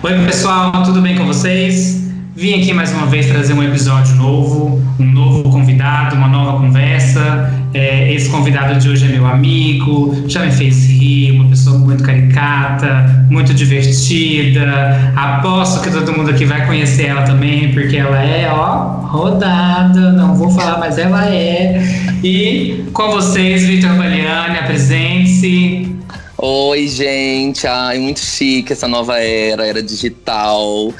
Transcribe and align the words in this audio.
Oi, 0.00 0.12
pessoal, 0.26 0.70
tudo 0.84 1.00
bem 1.00 1.16
com 1.16 1.26
vocês? 1.26 2.08
Vim 2.36 2.54
aqui 2.54 2.72
mais 2.72 2.92
uma 2.92 3.06
vez 3.06 3.26
trazer 3.26 3.52
um 3.52 3.60
episódio 3.64 4.14
novo, 4.14 4.80
um 4.96 5.04
novo 5.04 5.50
convidado, 5.50 6.14
uma 6.14 6.28
nova 6.28 6.60
conversa. 6.60 7.52
É, 7.74 8.12
esse 8.14 8.30
convidado 8.30 8.78
de 8.78 8.88
hoje 8.88 9.06
é 9.06 9.08
meu 9.08 9.26
amigo, 9.26 10.14
já 10.28 10.44
me 10.44 10.52
fez 10.52 10.88
rir, 10.88 11.32
uma 11.32 11.48
pessoa 11.48 11.80
muito 11.80 12.04
caricata, 12.04 13.26
muito 13.28 13.52
divertida. 13.52 15.12
Aposto 15.16 15.82
que 15.82 15.90
todo 15.90 16.12
mundo 16.12 16.30
aqui 16.30 16.44
vai 16.44 16.64
conhecer 16.64 17.06
ela 17.06 17.22
também, 17.22 17.72
porque 17.72 17.96
ela 17.96 18.22
é, 18.22 18.48
ó, 18.48 19.00
rodada, 19.04 20.12
não 20.12 20.36
vou 20.36 20.48
falar, 20.48 20.78
mas 20.78 20.96
ela 20.96 21.26
é. 21.26 21.82
E 22.22 22.84
com 22.92 23.10
vocês, 23.10 23.66
Vitor 23.66 23.96
Baliani, 23.96 24.58
apresente-se. 24.58 25.97
Oi, 26.40 26.86
gente. 26.86 27.66
Ai, 27.66 27.98
muito 27.98 28.20
chique 28.20 28.72
essa 28.72 28.86
nova 28.86 29.18
era, 29.18 29.66
era 29.66 29.82
digital. 29.82 30.94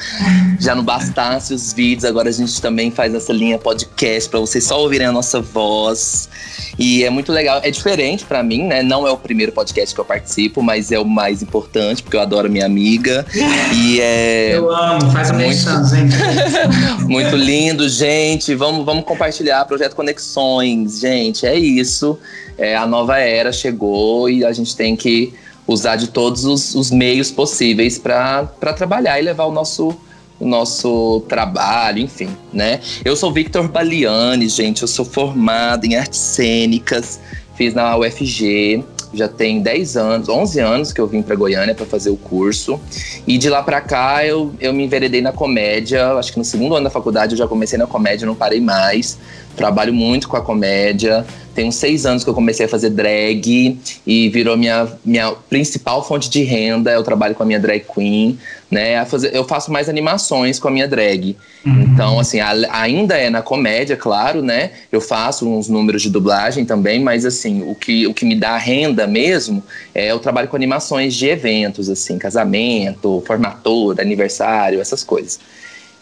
Já 0.58 0.74
não 0.74 0.82
bastasse 0.82 1.54
os 1.54 1.72
vídeos, 1.72 2.04
agora 2.04 2.28
a 2.28 2.32
gente 2.32 2.60
também 2.60 2.90
faz 2.90 3.14
essa 3.14 3.32
linha 3.32 3.56
podcast 3.56 4.28
para 4.28 4.40
vocês 4.40 4.64
só 4.64 4.80
ouvirem 4.80 5.06
a 5.06 5.12
nossa 5.12 5.40
voz. 5.40 6.28
E 6.76 7.04
é 7.04 7.10
muito 7.10 7.30
legal. 7.30 7.60
É 7.62 7.70
diferente 7.70 8.24
para 8.24 8.42
mim, 8.42 8.64
né? 8.64 8.82
Não 8.82 9.06
é 9.06 9.12
o 9.12 9.16
primeiro 9.16 9.52
podcast 9.52 9.94
que 9.94 10.00
eu 10.00 10.04
participo, 10.04 10.60
mas 10.60 10.90
é 10.90 10.98
o 10.98 11.04
mais 11.04 11.40
importante, 11.40 12.02
porque 12.02 12.16
eu 12.16 12.20
adoro 12.20 12.50
minha 12.50 12.66
amiga. 12.66 13.24
E 13.72 14.00
é. 14.00 14.56
Eu 14.56 14.72
amo, 14.72 15.08
faz 15.12 15.30
muito... 15.30 15.68
hein? 15.94 16.08
muito 17.06 17.36
lindo, 17.36 17.88
gente. 17.88 18.56
Vamos, 18.56 18.84
vamos 18.84 19.04
compartilhar 19.04 19.64
projeto 19.66 19.94
Conexões, 19.94 20.98
gente. 20.98 21.46
É 21.46 21.54
isso 21.56 22.18
é, 22.58 22.76
a 22.76 22.84
nova 22.84 23.18
era 23.18 23.52
chegou 23.52 24.28
e 24.28 24.44
a 24.44 24.52
gente 24.52 24.76
tem 24.76 24.96
que 24.96 25.27
usar 25.68 25.96
de 25.96 26.08
todos 26.08 26.46
os, 26.46 26.74
os 26.74 26.90
meios 26.90 27.30
possíveis 27.30 27.98
para 27.98 28.46
trabalhar 28.74 29.20
e 29.20 29.22
levar 29.22 29.44
o 29.44 29.52
nosso, 29.52 29.94
o 30.40 30.48
nosso 30.48 31.22
trabalho, 31.28 32.00
enfim, 32.00 32.30
né? 32.52 32.80
Eu 33.04 33.14
sou 33.14 33.30
Victor 33.30 33.68
Baliani, 33.68 34.48
gente, 34.48 34.80
eu 34.80 34.88
sou 34.88 35.04
formado 35.04 35.84
em 35.84 35.94
artes 35.94 36.18
cênicas, 36.18 37.20
fiz 37.54 37.74
na 37.74 37.96
UFG, 37.98 38.82
já 39.12 39.26
tem 39.28 39.60
10 39.60 39.96
anos, 39.96 40.28
11 40.28 40.60
anos 40.60 40.92
que 40.92 41.00
eu 41.00 41.06
vim 41.06 41.22
para 41.22 41.34
Goiânia 41.34 41.74
para 41.74 41.86
fazer 41.86 42.10
o 42.10 42.16
curso. 42.16 42.78
E 43.26 43.38
de 43.38 43.48
lá 43.48 43.62
para 43.62 43.80
cá 43.80 44.24
eu, 44.24 44.52
eu 44.60 44.72
me 44.72 44.84
enveredei 44.84 45.20
na 45.20 45.32
comédia. 45.32 46.12
Acho 46.12 46.32
que 46.32 46.38
no 46.38 46.44
segundo 46.44 46.74
ano 46.74 46.84
da 46.84 46.90
faculdade 46.90 47.32
eu 47.32 47.38
já 47.38 47.46
comecei 47.46 47.78
na 47.78 47.86
comédia, 47.86 48.26
não 48.26 48.34
parei 48.34 48.60
mais. 48.60 49.18
Trabalho 49.56 49.94
muito 49.94 50.28
com 50.28 50.36
a 50.36 50.42
comédia. 50.42 51.24
Tem 51.58 51.66
uns 51.66 51.74
seis 51.74 52.06
anos 52.06 52.22
que 52.22 52.30
eu 52.30 52.34
comecei 52.34 52.66
a 52.66 52.68
fazer 52.68 52.88
drag 52.90 53.80
e 54.06 54.28
virou 54.28 54.56
minha, 54.56 54.86
minha 55.04 55.32
principal 55.32 56.06
fonte 56.06 56.30
de 56.30 56.44
renda. 56.44 56.92
Eu 56.92 57.02
trabalho 57.02 57.34
com 57.34 57.42
a 57.42 57.46
minha 57.46 57.58
drag 57.58 57.84
queen, 57.92 58.38
né? 58.70 59.04
Eu 59.32 59.42
faço 59.42 59.72
mais 59.72 59.88
animações 59.88 60.60
com 60.60 60.68
a 60.68 60.70
minha 60.70 60.86
drag. 60.86 61.36
Uhum. 61.66 61.82
Então, 61.82 62.20
assim, 62.20 62.38
ainda 62.70 63.16
é 63.16 63.28
na 63.28 63.42
comédia, 63.42 63.96
claro, 63.96 64.40
né? 64.40 64.70
Eu 64.92 65.00
faço 65.00 65.48
uns 65.48 65.68
números 65.68 66.00
de 66.00 66.10
dublagem 66.10 66.64
também, 66.64 67.00
mas 67.00 67.26
assim, 67.26 67.68
o 67.68 67.74
que, 67.74 68.06
o 68.06 68.14
que 68.14 68.24
me 68.24 68.36
dá 68.36 68.56
renda 68.56 69.04
mesmo 69.08 69.60
é 69.92 70.14
o 70.14 70.20
trabalho 70.20 70.46
com 70.46 70.54
animações 70.54 71.12
de 71.12 71.26
eventos, 71.26 71.90
assim, 71.90 72.18
casamento, 72.18 73.20
formatura, 73.26 74.00
aniversário, 74.00 74.80
essas 74.80 75.02
coisas. 75.02 75.40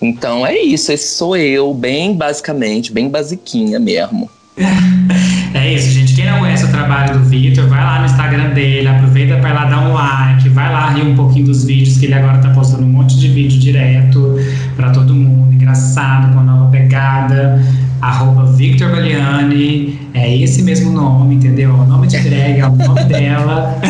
Então 0.02 0.46
é 0.46 0.58
isso, 0.58 0.92
esse 0.92 1.14
sou 1.14 1.34
eu, 1.34 1.72
bem 1.72 2.12
basicamente, 2.14 2.92
bem 2.92 3.08
basiquinha 3.08 3.78
mesmo. 3.78 4.30
É 5.56 5.72
isso, 5.72 5.90
gente. 5.90 6.14
Quem 6.14 6.26
não 6.26 6.38
conhece 6.38 6.64
o 6.64 6.68
trabalho 6.68 7.18
do 7.18 7.24
Vitor, 7.24 7.66
vai 7.66 7.82
lá 7.82 8.00
no 8.00 8.06
Instagram 8.06 8.50
dele, 8.50 8.86
aproveita 8.86 9.36
para 9.38 9.53
lá 9.53 9.64
dar 9.64 9.88
um 9.88 9.94
like, 9.94 10.48
vai 10.50 10.70
lá 10.70 10.91
rir 10.91 11.03
um 11.03 11.16
pouquinho 11.16 11.47
dos 11.47 11.64
vídeos, 11.64 11.97
que 11.97 12.04
ele 12.04 12.14
agora 12.14 12.38
tá 12.38 12.50
postando 12.50 12.82
um 12.82 12.88
monte 12.88 13.19
de 13.19 13.28
vídeo 13.28 13.58
direto 13.58 14.38
para 14.76 14.91
todo 14.91 15.14
mundo, 15.14 15.53
engraçado, 15.53 16.32
com 16.34 16.41
a 16.41 16.42
nova 16.42 16.70
pegada. 16.70 17.60
Arroba 18.00 18.44
Victor 18.53 18.91
Baliani, 18.91 19.98
é 20.12 20.36
esse 20.36 20.62
mesmo 20.62 20.92
nome, 20.92 21.36
entendeu? 21.36 21.72
O 21.72 21.86
nome 21.86 22.06
de 22.06 22.19
drag, 22.19 22.60
é 22.60 22.66
o 22.66 22.76
nome 22.76 23.04
dela. 23.04 23.81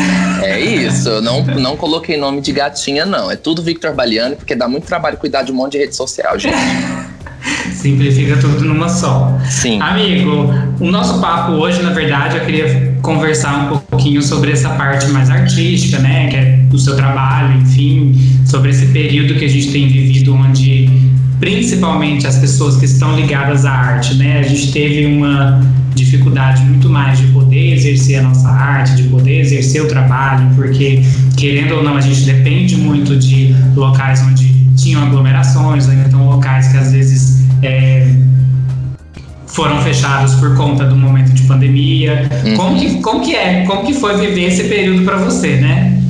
É 0.43 0.61
isso, 0.61 1.09
eu 1.09 1.21
não, 1.21 1.45
não 1.45 1.77
coloquei 1.77 2.17
nome 2.17 2.41
de 2.41 2.53
gatinha, 2.53 3.05
não. 3.05 3.31
É 3.31 3.37
tudo 3.37 3.63
Victor 3.63 3.95
Baliani, 3.95 4.37
porque 4.37 4.55
dá 4.55 4.69
muito 4.69 4.87
trabalho 4.87 5.17
cuidar 5.17 5.43
de 5.43 5.51
um 5.51 5.57
monte 5.57 5.73
de 5.73 5.79
rede 5.79 5.97
social, 5.97 6.39
gente. 6.39 6.55
Simplifica 7.73 8.37
tudo 8.37 8.65
numa 8.65 8.89
só. 8.89 9.39
Sim. 9.45 9.81
Amigo, 9.81 10.53
o 10.81 10.91
nosso 10.91 11.21
papo 11.21 11.53
hoje, 11.53 11.83
na 11.83 11.91
verdade, 11.91 12.37
eu 12.37 12.45
queria 12.45 12.97
conversar 13.03 13.73
um 13.73 13.79
pouquinho 13.79 14.23
sobre 14.23 14.53
essa 14.53 14.71
parte 14.71 15.07
mais 15.09 15.31
artística, 15.31 15.99
né? 15.99 16.29
Que 16.29 16.37
é 16.37 16.57
do 16.69 16.79
seu 16.79 16.97
trabalho, 16.97 17.61
enfim, 17.61 18.15
sobre 18.45 18.71
esse 18.71 18.87
período 18.87 19.35
que 19.35 19.45
a 19.45 19.49
gente 19.49 19.71
tem 19.71 19.87
vivido 19.89 20.35
onde 20.35 20.89
principalmente 21.39 22.27
as 22.27 22.39
pessoas 22.39 22.77
que 22.77 22.87
estão 22.87 23.15
ligadas 23.15 23.65
à 23.65 23.73
arte, 23.73 24.15
né? 24.15 24.41
A 24.41 24.43
gente 24.43 24.73
teve 24.73 25.07
uma 25.07 25.61
dificuldade 25.95 26.63
muito 26.63 26.89
mais 26.89 27.19
de 27.19 27.27
poder 27.29 27.73
exercer 27.75 28.21
a 28.21 28.23
nossa 28.23 28.49
arte, 28.49 28.97
de 28.97 29.05
poder 29.05 29.41
exercer 29.41 29.83
o 29.83 29.89
trabalho, 29.89 30.51
porque 30.55 31.03
querendo 31.37 31.77
ou 31.77 31.83
não, 31.83 31.97
a 31.97 32.01
gente 32.01 32.23
depende 32.23 32.77
muito 32.77 33.17
de 33.17 33.55
locais 33.75 34.23
onde 34.23 34.56
tinham 34.87 35.03
aglomerações, 35.03 35.89
ou 35.89 35.95
então 35.95 36.29
locais 36.29 36.69
que 36.69 36.77
às 36.77 36.93
vezes 36.93 37.45
é, 37.63 38.09
foram 39.49 39.83
fechados 39.83 40.37
por 40.37 40.57
conta 40.57 40.85
do 40.85 40.95
momento 40.95 41.33
de 41.33 41.43
pandemia. 41.43 42.31
Uhum. 42.45 42.57
Como, 42.57 42.79
que, 42.79 43.01
como 43.01 43.21
que 43.21 43.35
é? 43.35 43.67
Como 43.67 43.85
que 43.85 43.95
foi 43.95 44.17
viver 44.17 44.45
esse 44.45 44.65
período 44.65 45.05
para 45.05 45.17
você, 45.17 45.57
né? 45.57 46.01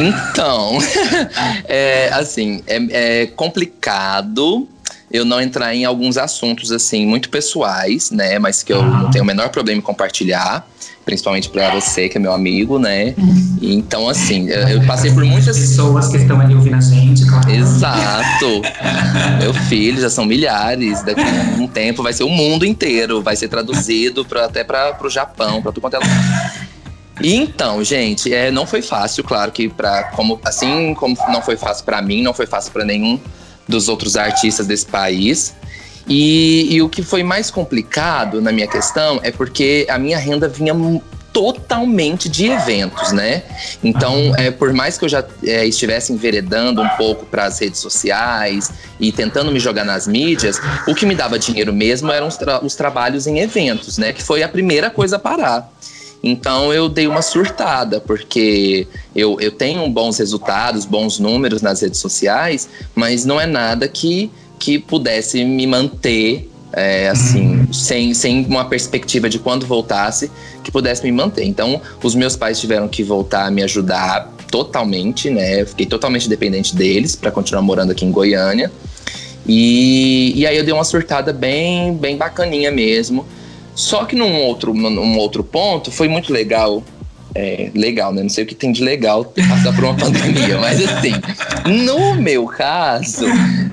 Então, 0.00 0.78
é, 1.68 2.10
assim, 2.12 2.60
é, 2.66 3.22
é 3.22 3.26
complicado 3.26 4.66
eu 5.10 5.24
não 5.24 5.40
entrar 5.40 5.74
em 5.74 5.84
alguns 5.84 6.18
assuntos 6.18 6.70
assim 6.70 7.06
muito 7.06 7.30
pessoais, 7.30 8.10
né, 8.10 8.38
mas 8.38 8.62
que 8.62 8.70
eu 8.70 8.82
não 8.82 9.10
tenho 9.10 9.24
o 9.24 9.26
menor 9.26 9.48
problema 9.48 9.78
em 9.78 9.82
compartilhar, 9.82 10.68
principalmente 11.08 11.48
para 11.48 11.70
você 11.70 12.06
que 12.06 12.18
é 12.18 12.20
meu 12.20 12.34
amigo, 12.34 12.78
né? 12.78 13.14
Então 13.62 14.10
assim, 14.10 14.46
eu 14.50 14.82
passei 14.82 15.10
por 15.10 15.24
muitas 15.24 15.58
pessoas 15.58 16.08
que 16.08 16.18
estão 16.18 16.38
ali 16.38 16.54
ouvindo 16.54 16.76
a 16.76 16.80
gente, 16.82 17.24
claro. 17.24 17.50
Exato. 17.50 18.62
meu 19.40 19.54
filho 19.54 19.98
já 20.02 20.10
são 20.10 20.26
milhares, 20.26 21.02
daqui 21.02 21.22
a 21.22 21.58
um 21.58 21.66
tempo 21.66 22.02
vai 22.02 22.12
ser 22.12 22.24
o 22.24 22.28
mundo 22.28 22.66
inteiro, 22.66 23.22
vai 23.22 23.36
ser 23.36 23.48
traduzido 23.48 24.22
pra, 24.22 24.44
até 24.44 24.62
para 24.62 24.94
o 25.02 25.08
Japão, 25.08 25.62
para 25.62 25.72
tudo 25.72 25.80
quanto 25.80 25.94
é 25.94 25.98
lugar. 25.98 26.68
Então, 27.22 27.82
gente, 27.82 28.32
é, 28.34 28.50
não 28.50 28.66
foi 28.66 28.82
fácil, 28.82 29.24
claro 29.24 29.50
que 29.50 29.66
para 29.66 30.04
como 30.10 30.38
assim 30.44 30.92
como 30.92 31.16
não 31.30 31.40
foi 31.40 31.56
fácil 31.56 31.86
para 31.86 32.02
mim, 32.02 32.20
não 32.20 32.34
foi 32.34 32.46
fácil 32.46 32.70
para 32.70 32.84
nenhum 32.84 33.18
dos 33.66 33.88
outros 33.88 34.14
artistas 34.14 34.66
desse 34.66 34.84
país. 34.84 35.54
E, 36.08 36.74
e, 36.74 36.82
o 36.82 36.88
que 36.88 37.02
foi 37.02 37.22
mais 37.22 37.50
complicado 37.50 38.40
na 38.40 38.50
minha 38.50 38.66
questão 38.66 39.20
é 39.22 39.30
porque 39.30 39.86
a 39.90 39.98
minha 39.98 40.16
renda 40.16 40.48
vinha 40.48 40.74
totalmente 41.32 42.28
de 42.28 42.46
eventos, 42.46 43.12
né? 43.12 43.42
Então, 43.84 44.34
é, 44.36 44.50
por 44.50 44.72
mais 44.72 44.96
que 44.96 45.04
eu 45.04 45.08
já 45.08 45.24
é, 45.44 45.66
estivesse 45.66 46.12
enveredando 46.12 46.80
um 46.80 46.88
pouco 46.96 47.26
para 47.26 47.44
as 47.44 47.58
redes 47.60 47.80
sociais 47.80 48.70
e 48.98 49.12
tentando 49.12 49.52
me 49.52 49.60
jogar 49.60 49.84
nas 49.84 50.08
mídias, 50.08 50.58
o 50.86 50.94
que 50.94 51.04
me 51.04 51.14
dava 51.14 51.38
dinheiro 51.38 51.72
mesmo 51.72 52.10
eram 52.10 52.26
os, 52.26 52.36
tra 52.36 52.64
os 52.64 52.74
trabalhos 52.74 53.26
em 53.26 53.38
eventos, 53.38 53.98
né? 53.98 54.12
Que 54.12 54.22
foi 54.22 54.42
a 54.42 54.48
primeira 54.48 54.90
coisa 54.90 55.16
a 55.16 55.18
parar. 55.18 55.70
Então 56.22 56.72
eu 56.72 56.88
dei 56.88 57.06
uma 57.06 57.22
surtada, 57.22 58.00
porque 58.00 58.88
eu, 59.14 59.38
eu 59.40 59.52
tenho 59.52 59.88
bons 59.88 60.18
resultados, 60.18 60.84
bons 60.84 61.18
números 61.18 61.62
nas 61.62 61.80
redes 61.80 62.00
sociais, 62.00 62.68
mas 62.94 63.24
não 63.24 63.40
é 63.40 63.46
nada 63.46 63.86
que, 63.86 64.30
que 64.58 64.78
pudesse 64.78 65.44
me 65.44 65.66
manter 65.66 66.50
é, 66.72 67.08
assim, 67.08 67.58
uhum. 67.58 67.72
sem, 67.72 68.14
sem 68.14 68.44
uma 68.44 68.64
perspectiva 68.64 69.28
de 69.28 69.38
quando 69.38 69.66
voltasse, 69.66 70.30
que 70.62 70.70
pudesse 70.70 71.02
me 71.02 71.12
manter. 71.12 71.44
Então, 71.44 71.80
os 72.02 72.14
meus 72.14 72.36
pais 72.36 72.60
tiveram 72.60 72.88
que 72.88 73.02
voltar 73.02 73.46
a 73.46 73.50
me 73.50 73.62
ajudar 73.62 74.32
totalmente, 74.50 75.30
né? 75.30 75.62
Eu 75.62 75.66
fiquei 75.66 75.86
totalmente 75.86 76.28
dependente 76.28 76.74
deles 76.74 77.16
para 77.16 77.30
continuar 77.30 77.62
morando 77.62 77.92
aqui 77.92 78.04
em 78.04 78.10
Goiânia. 78.10 78.70
E, 79.46 80.32
e 80.36 80.46
aí 80.46 80.56
eu 80.56 80.64
dei 80.64 80.74
uma 80.74 80.84
surtada 80.84 81.32
bem, 81.32 81.94
bem 81.94 82.16
bacaninha 82.16 82.70
mesmo. 82.70 83.26
Só 83.74 84.04
que 84.04 84.16
num 84.16 84.42
outro, 84.42 84.74
num 84.74 85.16
outro 85.18 85.42
ponto, 85.42 85.90
foi 85.90 86.08
muito 86.08 86.32
legal. 86.32 86.82
É, 87.34 87.70
legal, 87.74 88.12
né? 88.12 88.22
Não 88.22 88.28
sei 88.28 88.44
o 88.44 88.46
que 88.46 88.54
tem 88.54 88.72
de 88.72 88.82
legal 88.82 89.24
passar 89.24 89.74
por 89.74 89.84
uma 89.84 89.94
pandemia, 89.94 90.58
mas 90.60 90.82
assim, 90.82 91.12
no 91.66 92.14
meu 92.14 92.46
caso, 92.46 93.26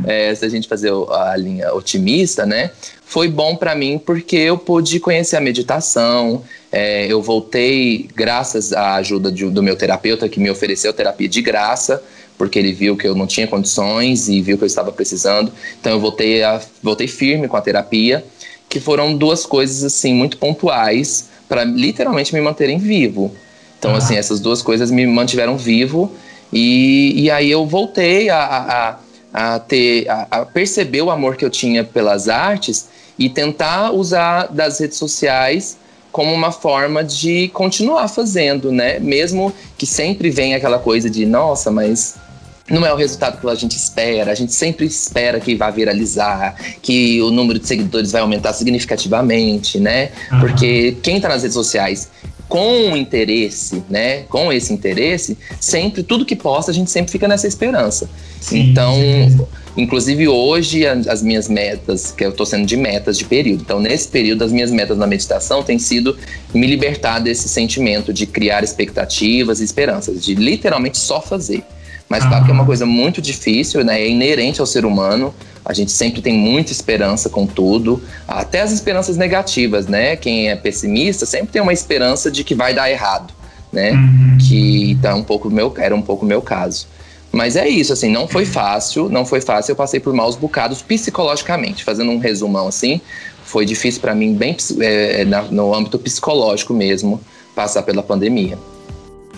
é, 0.05 0.35
se 0.35 0.45
a 0.45 0.49
gente 0.49 0.67
fazer 0.67 0.91
a 0.91 1.35
linha 1.37 1.73
otimista, 1.73 2.45
né? 2.45 2.71
Foi 3.05 3.29
bom 3.29 3.55
para 3.55 3.73
mim 3.75 3.97
porque 4.03 4.35
eu 4.35 4.57
pude 4.57 4.99
conhecer 4.99 5.37
a 5.37 5.41
meditação. 5.41 6.43
É, 6.71 7.05
eu 7.07 7.21
voltei 7.21 8.09
graças 8.13 8.73
à 8.73 8.95
ajuda 8.95 9.31
de, 9.31 9.45
do 9.45 9.63
meu 9.63 9.75
terapeuta 9.75 10.27
que 10.27 10.39
me 10.39 10.49
ofereceu 10.49 10.91
terapia 10.91 11.29
de 11.29 11.41
graça 11.41 12.03
porque 12.37 12.59
ele 12.59 12.73
viu 12.73 12.97
que 12.97 13.07
eu 13.07 13.15
não 13.15 13.27
tinha 13.27 13.47
condições 13.47 14.27
e 14.27 14.41
viu 14.41 14.57
que 14.57 14.63
eu 14.63 14.67
estava 14.67 14.91
precisando. 14.91 15.51
Então 15.79 15.93
eu 15.93 15.99
voltei, 15.99 16.43
a, 16.43 16.59
voltei 16.83 17.07
firme 17.07 17.47
com 17.47 17.55
a 17.55 17.61
terapia 17.61 18.23
que 18.67 18.79
foram 18.79 19.15
duas 19.15 19.45
coisas 19.45 19.83
assim 19.83 20.13
muito 20.13 20.37
pontuais 20.37 21.29
para 21.47 21.63
literalmente 21.63 22.33
me 22.33 22.41
manterem 22.41 22.77
vivo. 22.77 23.33
Então, 23.85 23.95
ah. 23.95 23.97
assim, 23.99 24.15
essas 24.15 24.39
duas 24.39 24.61
coisas 24.61 24.89
me 24.89 25.05
mantiveram 25.05 25.57
vivo 25.57 26.11
E, 26.51 27.13
e 27.15 27.31
aí 27.31 27.51
eu 27.51 27.65
voltei 27.65 28.29
a, 28.29 28.97
a, 29.33 29.53
a 29.53 29.59
ter, 29.59 30.09
a, 30.09 30.27
a 30.31 30.45
perceber 30.45 31.01
o 31.01 31.11
amor 31.11 31.35
que 31.35 31.45
eu 31.45 31.49
tinha 31.49 31.83
pelas 31.83 32.27
artes 32.27 32.87
e 33.17 33.29
tentar 33.29 33.91
usar 33.91 34.47
das 34.47 34.79
redes 34.79 34.97
sociais 34.97 35.77
como 36.11 36.33
uma 36.33 36.51
forma 36.51 37.03
de 37.03 37.49
continuar 37.49 38.07
fazendo, 38.07 38.71
né? 38.71 38.99
Mesmo 38.99 39.53
que 39.77 39.85
sempre 39.85 40.29
vem 40.29 40.55
aquela 40.55 40.79
coisa 40.79 41.09
de, 41.09 41.25
nossa, 41.25 41.69
mas 41.69 42.15
não 42.69 42.85
é 42.85 42.93
o 42.93 42.95
resultado 42.95 43.39
que 43.39 43.47
a 43.47 43.55
gente 43.55 43.75
espera. 43.75 44.31
A 44.31 44.35
gente 44.35 44.53
sempre 44.53 44.85
espera 44.85 45.39
que 45.39 45.55
vai 45.55 45.71
viralizar, 45.71 46.55
que 46.81 47.21
o 47.21 47.31
número 47.31 47.59
de 47.59 47.67
seguidores 47.67 48.11
vai 48.11 48.21
aumentar 48.21 48.53
significativamente, 48.53 49.77
né? 49.77 50.11
Uhum. 50.31 50.39
Porque 50.39 50.97
quem 51.03 51.17
está 51.17 51.27
nas 51.27 51.41
redes 51.41 51.53
sociais 51.53 52.09
com 52.47 52.95
interesse, 52.95 53.83
né? 53.89 54.21
Com 54.23 54.51
esse 54.51 54.71
interesse, 54.71 55.37
sempre 55.59 56.03
tudo 56.03 56.25
que 56.25 56.35
posta 56.35 56.71
a 56.71 56.73
gente 56.73 56.91
sempre 56.91 57.11
fica 57.11 57.27
nessa 57.27 57.47
esperança. 57.47 58.09
Sim, 58.39 58.69
então, 58.69 58.93
sim. 58.93 59.45
inclusive 59.75 60.27
hoje 60.27 60.85
as 60.85 61.21
minhas 61.21 61.49
metas, 61.49 62.11
que 62.11 62.23
eu 62.23 62.29
estou 62.29 62.45
sendo 62.45 62.65
de 62.65 62.77
metas 62.77 63.17
de 63.17 63.25
período. 63.25 63.61
Então, 63.61 63.79
nesse 63.79 64.07
período 64.07 64.43
as 64.43 64.51
minhas 64.51 64.71
metas 64.71 64.97
na 64.97 65.07
meditação 65.07 65.63
tem 65.63 65.79
sido 65.79 66.17
me 66.53 66.67
libertar 66.67 67.19
desse 67.19 67.49
sentimento 67.49 68.13
de 68.13 68.25
criar 68.25 68.63
expectativas 68.63 69.59
e 69.59 69.63
esperanças, 69.63 70.23
de 70.23 70.35
literalmente 70.35 70.97
só 70.97 71.19
fazer. 71.21 71.63
Mas 72.07 72.23
claro 72.23 72.45
que 72.45 72.51
é 72.51 72.53
uma 72.53 72.65
coisa 72.65 72.85
muito 72.85 73.19
difícil, 73.21 73.83
né? 73.83 73.99
É 73.99 74.07
inerente 74.07 74.61
ao 74.61 74.67
ser 74.67 74.85
humano. 74.85 75.33
A 75.65 75.73
gente 75.73 75.91
sempre 75.91 76.21
tem 76.21 76.33
muita 76.33 76.71
esperança 76.71 77.27
com 77.27 77.47
tudo, 77.47 78.01
até 78.27 78.61
as 78.61 78.71
esperanças 78.71 79.17
negativas, 79.17 79.87
né? 79.87 80.15
Quem 80.15 80.49
é 80.49 80.55
pessimista 80.55 81.25
sempre 81.25 81.47
tem 81.47 81.61
uma 81.61 81.73
esperança 81.73 82.29
de 82.29 82.43
que 82.43 82.53
vai 82.53 82.73
dar 82.73 82.89
errado, 82.89 83.33
né? 83.73 83.93
Uhum. 83.93 84.37
Que 84.37 84.97
tá 85.01 85.15
um 85.15 85.23
pouco 85.23 85.49
meu, 85.49 85.73
era 85.77 85.95
um 85.95 86.01
pouco 86.01 86.23
meu 86.23 86.41
caso. 86.41 86.87
Mas 87.31 87.55
é 87.55 87.67
isso, 87.67 87.91
assim, 87.91 88.09
não 88.09 88.27
foi 88.27 88.45
fácil, 88.45 89.09
não 89.09 89.25
foi 89.25 89.41
fácil. 89.41 89.71
Eu 89.71 89.75
passei 89.75 89.99
por 89.99 90.13
maus 90.13 90.35
bocados 90.35 90.81
psicologicamente, 90.81 91.83
fazendo 91.83 92.11
um 92.11 92.19
resumão 92.19 92.67
assim. 92.67 93.01
Foi 93.43 93.65
difícil 93.65 93.99
para 94.01 94.15
mim, 94.15 94.33
bem 94.33 94.55
é, 94.79 95.25
no 95.51 95.73
âmbito 95.73 95.97
psicológico 95.99 96.73
mesmo, 96.73 97.19
passar 97.53 97.81
pela 97.83 98.03
pandemia. 98.03 98.57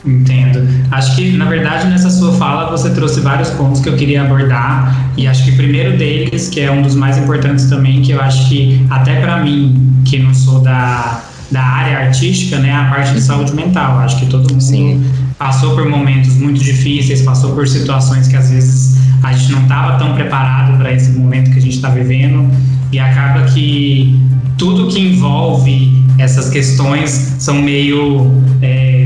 Entendo. 0.05 0.67
Acho 0.91 1.15
que, 1.15 1.35
na 1.38 1.45
verdade, 1.45 1.88
nessa 1.88 2.09
sua 2.09 2.33
fala 2.33 2.69
você 2.69 2.89
trouxe 2.91 3.19
vários 3.19 3.49
pontos 3.51 3.81
que 3.81 3.89
eu 3.89 3.95
queria 3.95 4.23
abordar 4.23 5.11
e 5.17 5.27
acho 5.27 5.44
que 5.44 5.51
o 5.51 5.55
primeiro 5.55 5.97
deles, 5.97 6.49
que 6.49 6.59
é 6.59 6.71
um 6.71 6.81
dos 6.81 6.95
mais 6.95 7.17
importantes 7.17 7.65
também, 7.65 8.01
que 8.01 8.11
eu 8.11 8.21
acho 8.21 8.47
que 8.47 8.85
até 8.89 9.19
para 9.19 9.44
mim, 9.44 10.01
que 10.05 10.19
não 10.19 10.33
sou 10.33 10.59
da, 10.61 11.23
da 11.51 11.61
área 11.61 11.99
artística, 11.99 12.57
né, 12.57 12.73
a 12.73 12.85
parte 12.85 13.13
de 13.13 13.21
saúde 13.21 13.53
mental. 13.53 13.99
Acho 13.99 14.19
que 14.19 14.25
todo 14.27 14.49
mundo 14.51 14.61
Sim. 14.61 15.03
passou 15.38 15.75
por 15.75 15.88
momentos 15.88 16.35
muito 16.35 16.63
difíceis, 16.63 17.21
passou 17.21 17.53
por 17.53 17.67
situações 17.67 18.27
que 18.27 18.35
às 18.35 18.49
vezes 18.49 18.97
a 19.23 19.33
gente 19.33 19.51
não 19.51 19.63
estava 19.63 19.97
tão 19.97 20.13
preparado 20.13 20.77
para 20.77 20.94
esse 20.94 21.11
momento 21.11 21.51
que 21.51 21.57
a 21.57 21.61
gente 21.61 21.75
está 21.75 21.89
vivendo 21.89 22.49
e 22.91 22.99
acaba 22.99 23.44
que 23.45 24.19
tudo 24.57 24.88
que 24.88 24.99
envolve 24.99 26.03
essas 26.17 26.49
questões 26.49 27.35
são 27.38 27.61
meio 27.61 28.41
é, 28.61 28.96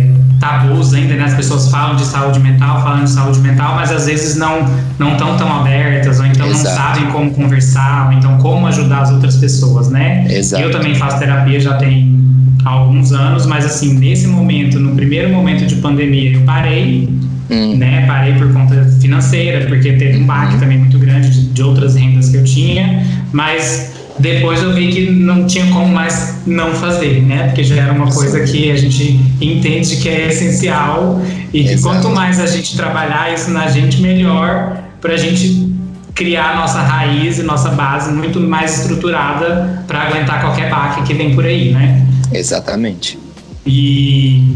tabus 0.41 0.93
ainda, 0.93 1.13
né? 1.13 1.23
As 1.23 1.35
pessoas 1.35 1.69
falam 1.69 1.95
de 1.95 2.03
saúde 2.03 2.39
mental, 2.39 2.81
falam 2.81 3.03
de 3.03 3.11
saúde 3.11 3.39
mental, 3.39 3.75
mas 3.75 3.91
às 3.91 4.07
vezes 4.07 4.35
não 4.35 4.65
não 4.99 5.13
estão 5.13 5.38
tão 5.38 5.61
abertas, 5.61 6.19
ou 6.19 6.25
então 6.25 6.47
Exato. 6.47 6.63
não 6.63 6.75
sabem 6.75 7.11
como 7.11 7.31
conversar, 7.31 8.07
ou 8.07 8.13
então 8.13 8.38
como 8.39 8.67
ajudar 8.67 9.01
as 9.01 9.11
outras 9.11 9.38
pessoas, 9.38 9.89
né? 9.89 10.25
Exato. 10.29 10.63
Eu 10.63 10.71
também 10.71 10.95
faço 10.95 11.19
terapia 11.19 11.59
já 11.59 11.75
tem 11.75 12.19
alguns 12.65 13.11
anos, 13.11 13.45
mas 13.45 13.65
assim, 13.65 13.97
nesse 13.97 14.27
momento, 14.27 14.79
no 14.79 14.95
primeiro 14.95 15.29
momento 15.29 15.65
de 15.65 15.75
pandemia, 15.75 16.33
eu 16.33 16.41
parei, 16.41 17.07
hum. 17.49 17.77
né? 17.77 18.05
Parei 18.07 18.33
por 18.33 18.51
conta 18.51 18.83
financeira, 18.99 19.67
porque 19.67 19.93
teve 19.93 20.17
um 20.17 20.25
baque 20.25 20.55
uhum. 20.55 20.59
também 20.59 20.79
muito 20.79 20.97
grande 20.97 21.29
de, 21.29 21.47
de 21.47 21.63
outras 21.63 21.95
rendas 21.95 22.29
que 22.29 22.38
eu 22.38 22.43
tinha, 22.43 23.05
mas 23.31 23.93
depois 24.19 24.62
eu 24.62 24.74
vi 24.74 24.92
que 24.92 25.10
não 25.10 25.48
tinha 25.48 25.66
como 25.68 25.88
mais 25.88 26.42
não 26.46 26.74
fazer, 26.75 27.22
né? 27.22 27.48
Porque 27.48 27.63
já 27.63 27.75
era 27.75 27.94
uma 27.94 28.12
coisa 28.12 28.42
que 28.42 28.72
a 28.72 28.75
gente 28.75 29.19
entende 29.40 29.98
que 29.98 30.10
é 30.10 30.28
essencial 30.28 31.22
e 31.54 31.63
que 31.63 31.74
Exato. 31.74 31.96
quanto 31.96 32.10
mais 32.16 32.40
a 32.40 32.48
gente 32.48 32.75
trabalhar 32.75 33.34
isso 33.34 33.52
na 33.52 33.68
gente, 33.68 34.02
melhor 34.02 34.78
para 35.00 35.13
a 35.13 35.18
gente 35.18 35.72
criar 36.13 36.56
nossa 36.56 36.80
raiz 36.81 37.40
e 37.40 37.44
nossa 37.44 37.69
base 37.69 38.12
muito 38.12 38.40
mais 38.40 38.80
estruturada 38.80 39.84
para 39.88 40.02
aguentar 40.04 40.42
qualquer 40.42 40.69
baque 40.69 41.04
que 41.04 41.13
vem 41.13 41.34
por 41.34 41.46
aí, 41.46 41.72
né? 41.72 42.06
Exatamente. 42.31 43.18
E 43.66 44.56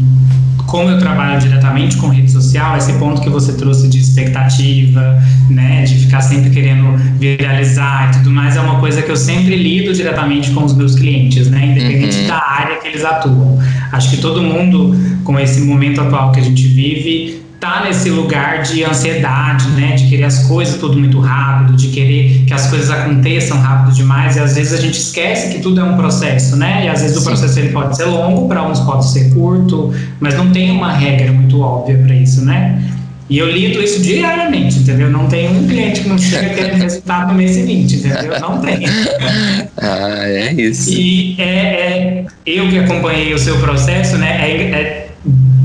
como 0.66 0.90
eu 0.90 0.98
trabalho 0.98 1.40
diretamente 1.40 1.96
com 1.96 2.08
rede 2.08 2.30
social, 2.30 2.76
esse 2.76 2.92
ponto 2.94 3.20
que 3.20 3.30
você 3.30 3.52
trouxe 3.52 3.88
de 3.88 3.98
expectativa, 3.98 5.22
né, 5.48 5.84
de 5.84 5.94
ficar 5.94 6.20
sempre 6.20 6.50
querendo 6.50 6.96
viralizar 7.18 8.10
e 8.10 8.18
tudo 8.18 8.30
mais, 8.30 8.56
é 8.56 8.60
uma 8.60 8.78
coisa 8.80 9.02
que 9.02 9.10
eu 9.10 9.16
sempre 9.16 9.56
lido 9.56 9.94
diretamente 9.94 10.50
com 10.50 10.64
os 10.64 10.74
meus 10.74 10.94
clientes, 10.94 11.48
né, 11.48 11.66
independente 11.66 12.18
uhum. 12.18 12.26
da 12.26 12.42
área 12.42 12.76
que 12.76 12.88
eles 12.88 13.04
atuam. 13.04 13.58
Acho 13.92 14.10
que 14.10 14.16
todo 14.18 14.42
mundo, 14.42 14.94
com 15.24 15.38
esse 15.38 15.60
momento 15.60 16.00
atual 16.00 16.32
que 16.32 16.40
a 16.40 16.42
gente 16.42 16.66
vive, 16.66 17.45
tá 17.60 17.82
nesse 17.84 18.10
lugar 18.10 18.62
de 18.62 18.84
ansiedade, 18.84 19.68
né, 19.70 19.92
de 19.92 20.08
querer 20.08 20.24
as 20.24 20.46
coisas 20.46 20.76
tudo 20.76 20.98
muito 20.98 21.18
rápido, 21.18 21.76
de 21.76 21.88
querer 21.88 22.44
que 22.46 22.52
as 22.52 22.68
coisas 22.68 22.90
aconteçam 22.90 23.58
rápido 23.58 23.94
demais, 23.94 24.36
e 24.36 24.40
às 24.40 24.54
vezes 24.54 24.72
a 24.72 24.80
gente 24.80 24.98
esquece 24.98 25.54
que 25.54 25.60
tudo 25.60 25.80
é 25.80 25.84
um 25.84 25.96
processo, 25.96 26.56
né? 26.56 26.84
E 26.84 26.88
às 26.88 27.00
vezes 27.00 27.16
Sim. 27.16 27.22
o 27.22 27.24
processo 27.24 27.58
ele 27.58 27.70
pode 27.70 27.96
ser 27.96 28.04
longo, 28.04 28.48
para 28.48 28.62
uns 28.62 28.80
pode 28.80 29.08
ser 29.10 29.32
curto, 29.32 29.92
mas 30.20 30.34
não 30.36 30.50
tem 30.50 30.70
uma 30.70 30.92
regra 30.92 31.32
muito 31.32 31.60
óbvia 31.60 31.98
para 31.98 32.14
isso, 32.14 32.44
né? 32.44 32.82
E 33.28 33.38
eu 33.38 33.50
lido 33.50 33.82
isso 33.82 34.00
diariamente, 34.00 34.78
entendeu? 34.78 35.10
Não 35.10 35.26
tem 35.26 35.48
um 35.48 35.66
cliente 35.66 36.02
que 36.02 36.08
não 36.08 36.16
chega 36.16 36.50
querendo 36.50 36.80
resultado 36.80 37.32
no 37.32 37.34
mês 37.34 37.52
seguinte, 37.52 37.96
entendeu? 37.96 38.38
Não 38.38 38.60
tem. 38.60 38.86
ah, 39.78 40.28
é 40.28 40.52
isso. 40.52 40.92
E 40.92 41.34
é, 41.36 41.44
é, 41.44 42.24
eu 42.46 42.68
que 42.68 42.78
acompanhei 42.78 43.34
o 43.34 43.38
seu 43.38 43.58
processo, 43.58 44.16
né? 44.16 44.48
É, 44.48 44.62
é 44.62 45.05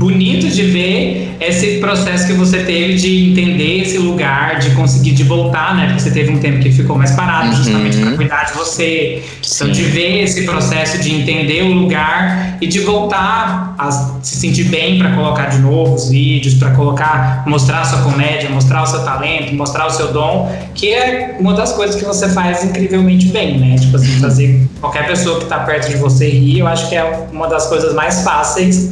bonito 0.02 0.48
de 0.48 0.62
ver 0.62 1.36
esse 1.40 1.78
processo 1.78 2.26
que 2.26 2.32
você 2.32 2.58
teve 2.64 2.94
de 2.94 3.30
entender 3.30 3.82
esse 3.82 3.98
lugar, 3.98 4.58
de 4.58 4.70
conseguir 4.70 5.12
de 5.12 5.22
voltar, 5.22 5.76
né? 5.76 5.86
Porque 5.86 6.00
você 6.00 6.10
teve 6.10 6.32
um 6.32 6.38
tempo 6.38 6.58
que 6.58 6.72
ficou 6.72 6.96
mais 6.96 7.12
parado, 7.12 7.48
uhum. 7.48 7.54
justamente 7.54 7.96
para 7.98 8.12
cuidar 8.16 8.44
de 8.44 8.54
você. 8.54 9.22
Sim. 9.42 9.64
Então, 9.64 9.70
de 9.72 9.82
ver 9.84 10.22
esse 10.24 10.44
processo 10.44 10.98
de 10.98 11.14
entender 11.14 11.62
o 11.62 11.72
lugar 11.72 12.58
e 12.60 12.66
de 12.66 12.80
voltar 12.80 13.74
a 13.78 13.90
se 14.22 14.36
sentir 14.36 14.64
bem 14.64 14.98
para 14.98 15.12
colocar 15.12 15.46
de 15.46 15.58
novo 15.58 15.94
os 15.94 16.10
vídeos, 16.10 16.54
para 16.54 16.72
colocar, 16.72 17.44
mostrar 17.46 17.82
a 17.82 17.84
sua 17.84 18.02
comédia, 18.02 18.50
mostrar 18.50 18.82
o 18.82 18.86
seu 18.86 19.04
talento, 19.04 19.54
mostrar 19.54 19.86
o 19.86 19.90
seu 19.90 20.12
dom, 20.12 20.52
que 20.74 20.92
é 20.92 21.36
uma 21.38 21.54
das 21.54 21.72
coisas 21.72 21.96
que 21.96 22.04
você 22.04 22.28
faz 22.28 22.64
incrivelmente 22.64 23.26
bem, 23.26 23.58
né? 23.58 23.76
Tipo 23.78 23.96
assim, 23.96 24.20
fazer 24.20 24.68
qualquer 24.80 25.06
pessoa 25.06 25.38
que 25.38 25.44
está 25.44 25.60
perto 25.60 25.88
de 25.88 25.96
você 25.96 26.28
rir, 26.28 26.58
eu 26.58 26.66
acho 26.66 26.88
que 26.88 26.96
é 26.96 27.26
uma 27.32 27.48
das 27.48 27.68
coisas 27.68 27.94
mais 27.94 28.22
fáceis 28.22 28.90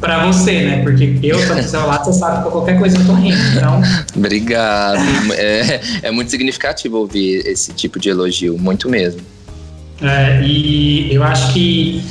para 0.00 0.26
você, 0.26 0.64
né? 0.64 0.82
Porque 0.82 1.18
eu 1.22 1.46
tô 1.46 1.54
no 1.54 1.62
celular, 1.62 2.04
você 2.04 2.12
sabe 2.12 2.44
que 2.44 2.50
qualquer 2.50 2.78
coisa 2.78 2.98
eu 2.98 3.06
tô 3.06 3.14
rindo, 3.14 3.38
então... 3.54 3.80
Obrigado. 4.16 5.00
É, 5.32 5.80
é 6.02 6.10
muito 6.10 6.30
significativo 6.30 6.98
ouvir 6.98 7.46
esse 7.46 7.72
tipo 7.72 7.98
de 7.98 8.08
elogio, 8.08 8.58
muito 8.58 8.88
mesmo. 8.88 9.20
É, 10.00 10.40
e 10.42 11.12
eu 11.12 11.22
acho 11.24 11.52
que 11.52 12.04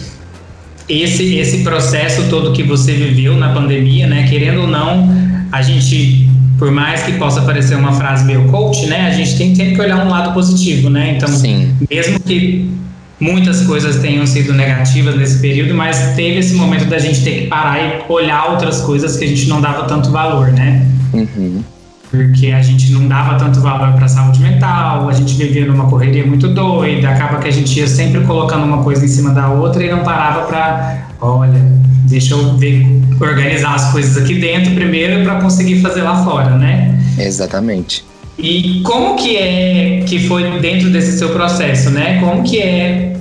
esse, 0.89 1.35
esse 1.35 1.63
processo 1.63 2.29
todo 2.29 2.53
que 2.53 2.63
você 2.63 2.93
viveu 2.93 3.35
na 3.35 3.53
pandemia, 3.53 4.07
né? 4.07 4.27
Querendo 4.27 4.61
ou 4.61 4.67
não, 4.67 5.09
a 5.51 5.61
gente, 5.61 6.29
por 6.57 6.71
mais 6.71 7.03
que 7.03 7.13
possa 7.13 7.41
parecer 7.41 7.75
uma 7.75 7.93
frase 7.93 8.25
meio 8.25 8.45
coach, 8.47 8.85
né? 8.87 9.07
A 9.07 9.11
gente 9.11 9.37
tem 9.37 9.55
sempre 9.55 9.75
que 9.75 9.81
olhar 9.81 10.05
um 10.05 10.09
lado 10.09 10.33
positivo, 10.33 10.89
né? 10.89 11.15
Então, 11.17 11.29
Sim. 11.29 11.75
mesmo 11.89 12.19
que 12.19 12.69
muitas 13.19 13.63
coisas 13.63 13.97
tenham 13.97 14.25
sido 14.27 14.53
negativas 14.53 15.15
nesse 15.15 15.39
período, 15.39 15.73
mas 15.73 16.15
teve 16.15 16.39
esse 16.39 16.53
momento 16.53 16.85
da 16.85 16.99
gente 16.99 17.23
ter 17.23 17.41
que 17.41 17.47
parar 17.47 17.79
e 17.79 18.03
olhar 18.11 18.51
outras 18.51 18.81
coisas 18.81 19.17
que 19.17 19.25
a 19.25 19.27
gente 19.27 19.47
não 19.47 19.59
dava 19.59 19.83
tanto 19.83 20.11
valor, 20.11 20.51
né? 20.51 20.85
Uhum. 21.13 21.63
Porque 22.09 22.47
a 22.47 22.61
gente 22.61 22.91
não 22.91 23.07
dava 23.07 23.37
tanto 23.37 23.59
valor 23.59 23.93
para 23.93 24.05
a 24.05 24.07
saúde 24.07 24.39
mental, 24.39 25.09
a 25.09 25.13
gente 25.13 25.33
vivia 25.33 25.65
numa 25.65 25.89
correria 25.89 26.25
muito 26.25 26.47
doida, 26.47 27.09
acaba 27.09 27.39
que 27.39 27.47
a 27.47 27.51
gente 27.51 27.77
ia 27.77 27.87
sempre 27.87 28.21
colocando 28.21 28.63
uma 28.63 28.81
coisa 28.81 29.03
em 29.03 29.09
cima 29.09 29.31
da 29.31 29.49
outra 29.49 29.83
e 29.83 29.91
não 29.91 30.03
parava 30.03 30.47
para, 30.47 31.07
olha, 31.19 31.59
deixa 32.05 32.33
eu 32.33 32.55
ver, 32.57 32.87
organizar 33.19 33.75
as 33.75 33.91
coisas 33.91 34.15
aqui 34.15 34.35
dentro 34.35 34.73
primeiro 34.73 35.23
para 35.23 35.41
conseguir 35.41 35.81
fazer 35.81 36.03
lá 36.03 36.23
fora, 36.23 36.57
né? 36.57 36.97
Exatamente. 37.17 38.05
E 38.37 38.81
como 38.83 39.15
que 39.15 39.35
é 39.35 40.03
que 40.07 40.27
foi 40.27 40.59
dentro 40.59 40.89
desse 40.91 41.17
seu 41.17 41.29
processo, 41.29 41.89
né? 41.89 42.19
Como 42.19 42.43
que 42.43 42.59
é 42.61 43.17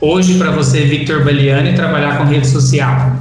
hoje 0.00 0.36
para 0.36 0.50
você, 0.50 0.82
Victor 0.82 1.24
Baliani, 1.24 1.74
trabalhar 1.74 2.18
com 2.18 2.24
rede 2.24 2.46
social? 2.46 3.16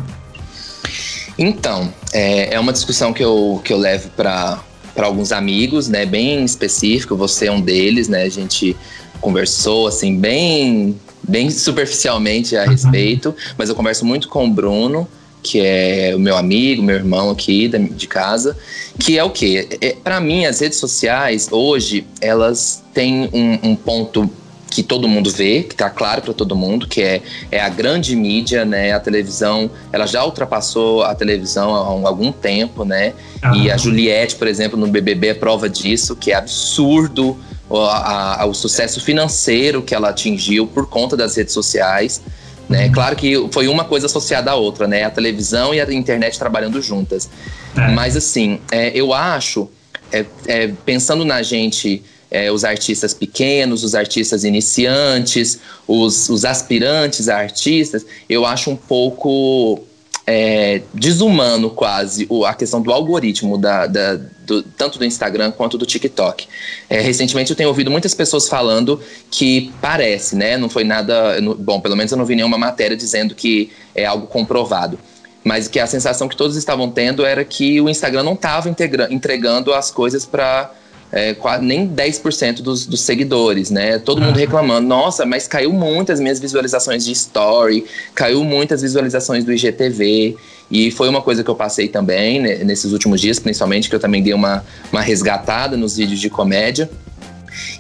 Então, 1.38 1.94
é, 2.14 2.56
é 2.56 2.60
uma 2.60 2.74
discussão 2.74 3.14
que 3.14 3.24
eu, 3.24 3.62
que 3.64 3.72
eu 3.72 3.78
levo 3.78 4.10
para 4.10 4.60
alguns 4.98 5.32
amigos, 5.32 5.88
né? 5.88 6.06
Bem 6.06 6.44
específico, 6.44 7.16
você 7.16 7.48
é 7.48 7.52
um 7.52 7.62
deles, 7.62 8.10
né? 8.10 8.24
A 8.24 8.30
gente 8.30 8.76
conversou 9.22 9.88
assim 9.88 10.18
bem 10.20 10.96
bem 11.28 11.50
superficialmente 11.50 12.56
a 12.56 12.64
uhum. 12.64 12.70
respeito, 12.70 13.36
mas 13.58 13.68
eu 13.68 13.76
converso 13.76 14.06
muito 14.06 14.30
com 14.30 14.46
o 14.46 14.50
Bruno, 14.50 15.08
que 15.42 15.62
é 15.62 16.14
o 16.16 16.20
meu 16.20 16.36
amigo, 16.36 16.82
meu 16.82 16.96
irmão 16.96 17.30
aqui 17.30 17.68
de 17.68 18.08
casa, 18.08 18.58
que 19.00 19.18
é 19.18 19.24
o 19.24 19.30
quê? 19.30 19.68
É, 19.82 19.96
para 20.04 20.20
mim, 20.20 20.46
as 20.46 20.60
redes 20.60 20.80
sociais 20.80 21.48
hoje, 21.52 22.06
elas 22.22 22.84
têm 22.94 23.30
um, 23.34 23.72
um 23.72 23.76
ponto 23.76 24.30
que 24.70 24.84
todo 24.84 25.08
mundo 25.08 25.32
vê, 25.32 25.64
que 25.64 25.74
está 25.74 25.90
claro 25.90 26.22
para 26.22 26.34
todo 26.34 26.56
mundo, 26.56 26.88
que 26.88 27.02
é, 27.02 27.22
é 27.52 27.60
a 27.60 27.70
grande 27.70 28.16
mídia, 28.16 28.66
né? 28.66 28.92
A 28.92 29.00
televisão, 29.00 29.72
ela 29.92 30.06
já 30.06 30.24
ultrapassou 30.24 31.04
a 31.04 31.16
televisão 31.16 31.74
há 31.74 32.08
algum 32.08 32.32
tempo, 32.32 32.84
né? 32.84 33.14
Ah. 33.42 33.56
E 33.56 33.72
a 33.72 33.78
Juliette, 33.78 34.36
por 34.36 34.48
exemplo, 34.48 34.78
no 34.78 34.88
BBB 34.88 35.30
é 35.30 35.34
prova 35.34 35.70
disso, 35.70 36.16
que 36.16 36.32
é 36.32 36.36
absurdo 36.36 37.38
o, 37.70 37.78
a, 37.78 38.46
o 38.46 38.54
sucesso 38.54 39.02
financeiro 39.02 39.82
que 39.82 39.96
ela 39.96 40.10
atingiu 40.10 40.68
por 40.68 40.88
conta 40.88 41.18
das 41.18 41.36
redes 41.36 41.54
sociais. 41.54 42.22
Né? 42.70 42.86
Uhum. 42.86 42.92
Claro 42.92 43.16
que 43.16 43.48
foi 43.52 43.68
uma 43.68 43.86
coisa 43.86 44.08
associada 44.08 44.52
à 44.52 44.56
outra, 44.56 44.88
né? 44.88 45.04
A 45.04 45.10
televisão 45.10 45.74
e 45.74 45.80
a 45.80 45.94
internet 45.94 46.38
trabalhando 46.38 46.82
juntas. 46.82 47.30
É. 47.76 47.88
Mas 47.92 48.16
assim, 48.18 48.60
é, 48.72 48.92
eu 48.94 49.14
acho, 49.14 49.70
é, 50.12 50.26
é 50.48 50.68
pensando 50.86 51.24
na 51.24 51.42
gente 51.42 52.04
é, 52.30 52.52
os 52.52 52.64
artistas 52.64 53.14
pequenos, 53.14 53.84
os 53.84 53.96
artistas 53.96 54.44
iniciantes, 54.44 55.60
os, 55.88 56.30
os 56.30 56.46
aspirantes 56.46 57.30
a 57.30 57.38
artistas, 57.38 58.06
eu 58.30 58.46
acho 58.46 58.70
um 58.70 58.76
pouco 58.76 59.82
é, 60.30 60.82
desumano 60.94 61.70
quase 61.70 62.28
a 62.46 62.54
questão 62.54 62.82
do 62.82 62.92
algoritmo 62.92 63.58
da, 63.58 63.88
da 63.88 64.20
do, 64.46 64.62
tanto 64.62 65.00
do 65.00 65.06
Instagram 65.06 65.52
quanto 65.52 65.78
do 65.78 65.86
TikTok. 65.86 66.48
É, 66.90 67.00
recentemente 67.00 67.50
eu 67.50 67.56
tenho 67.56 67.70
ouvido 67.70 67.90
muitas 67.90 68.14
pessoas 68.14 68.50
falando 68.50 69.02
que 69.32 69.72
parece, 69.82 70.36
né? 70.36 70.58
Não 70.58 70.70
foi 70.70 70.84
nada. 70.84 71.38
Bom, 71.58 71.80
pelo 71.80 71.96
menos 71.96 72.12
eu 72.12 72.18
não 72.18 72.26
vi 72.26 72.36
nenhuma 72.36 72.58
matéria 72.58 72.98
dizendo 72.98 73.34
que 73.34 73.72
é 73.96 74.06
algo 74.06 74.28
comprovado. 74.28 75.00
Mas 75.46 75.70
que 75.70 75.80
a 75.80 75.88
sensação 75.88 76.28
que 76.28 76.36
todos 76.36 76.58
estavam 76.58 76.92
tendo 76.92 77.26
era 77.26 77.46
que 77.46 77.80
o 77.80 77.90
Instagram 77.90 78.24
não 78.24 78.34
estava 78.34 78.70
entregando 79.10 79.74
as 79.74 79.90
coisas 79.90 80.26
para 80.26 80.72
é, 81.12 81.36
nem 81.62 81.88
10% 81.88 82.62
dos, 82.62 82.86
dos 82.86 83.02
seguidores, 83.02 83.70
né? 83.70 83.98
Todo 84.00 84.22
mundo 84.22 84.38
reclamando, 84.38 84.88
nossa, 84.88 85.26
mas 85.26 85.48
caiu 85.48 85.72
muitas 85.72 86.20
minhas 86.20 86.40
visualizações 86.40 87.06
de 87.06 87.12
story, 87.14 87.86
caiu 88.14 88.44
muitas 88.44 88.82
visualizações 88.82 89.44
do 89.44 89.54
IGTV. 89.54 90.36
E 90.70 90.92
foi 90.92 91.08
uma 91.08 91.22
coisa 91.22 91.46
que 91.46 91.50
eu 91.50 91.56
passei 91.56 91.88
também 91.88 92.42
né, 92.42 92.56
nesses 92.64 92.92
últimos 92.92 93.22
dias, 93.22 93.40
principalmente, 93.40 93.90
que 93.90 93.96
eu 93.96 94.00
também 94.02 94.22
dei 94.22 94.34
uma, 94.34 94.66
uma 94.92 95.02
resgatada 95.02 95.78
nos 95.78 95.96
vídeos 95.96 96.20
de 96.20 96.30
comédia. 96.30 96.90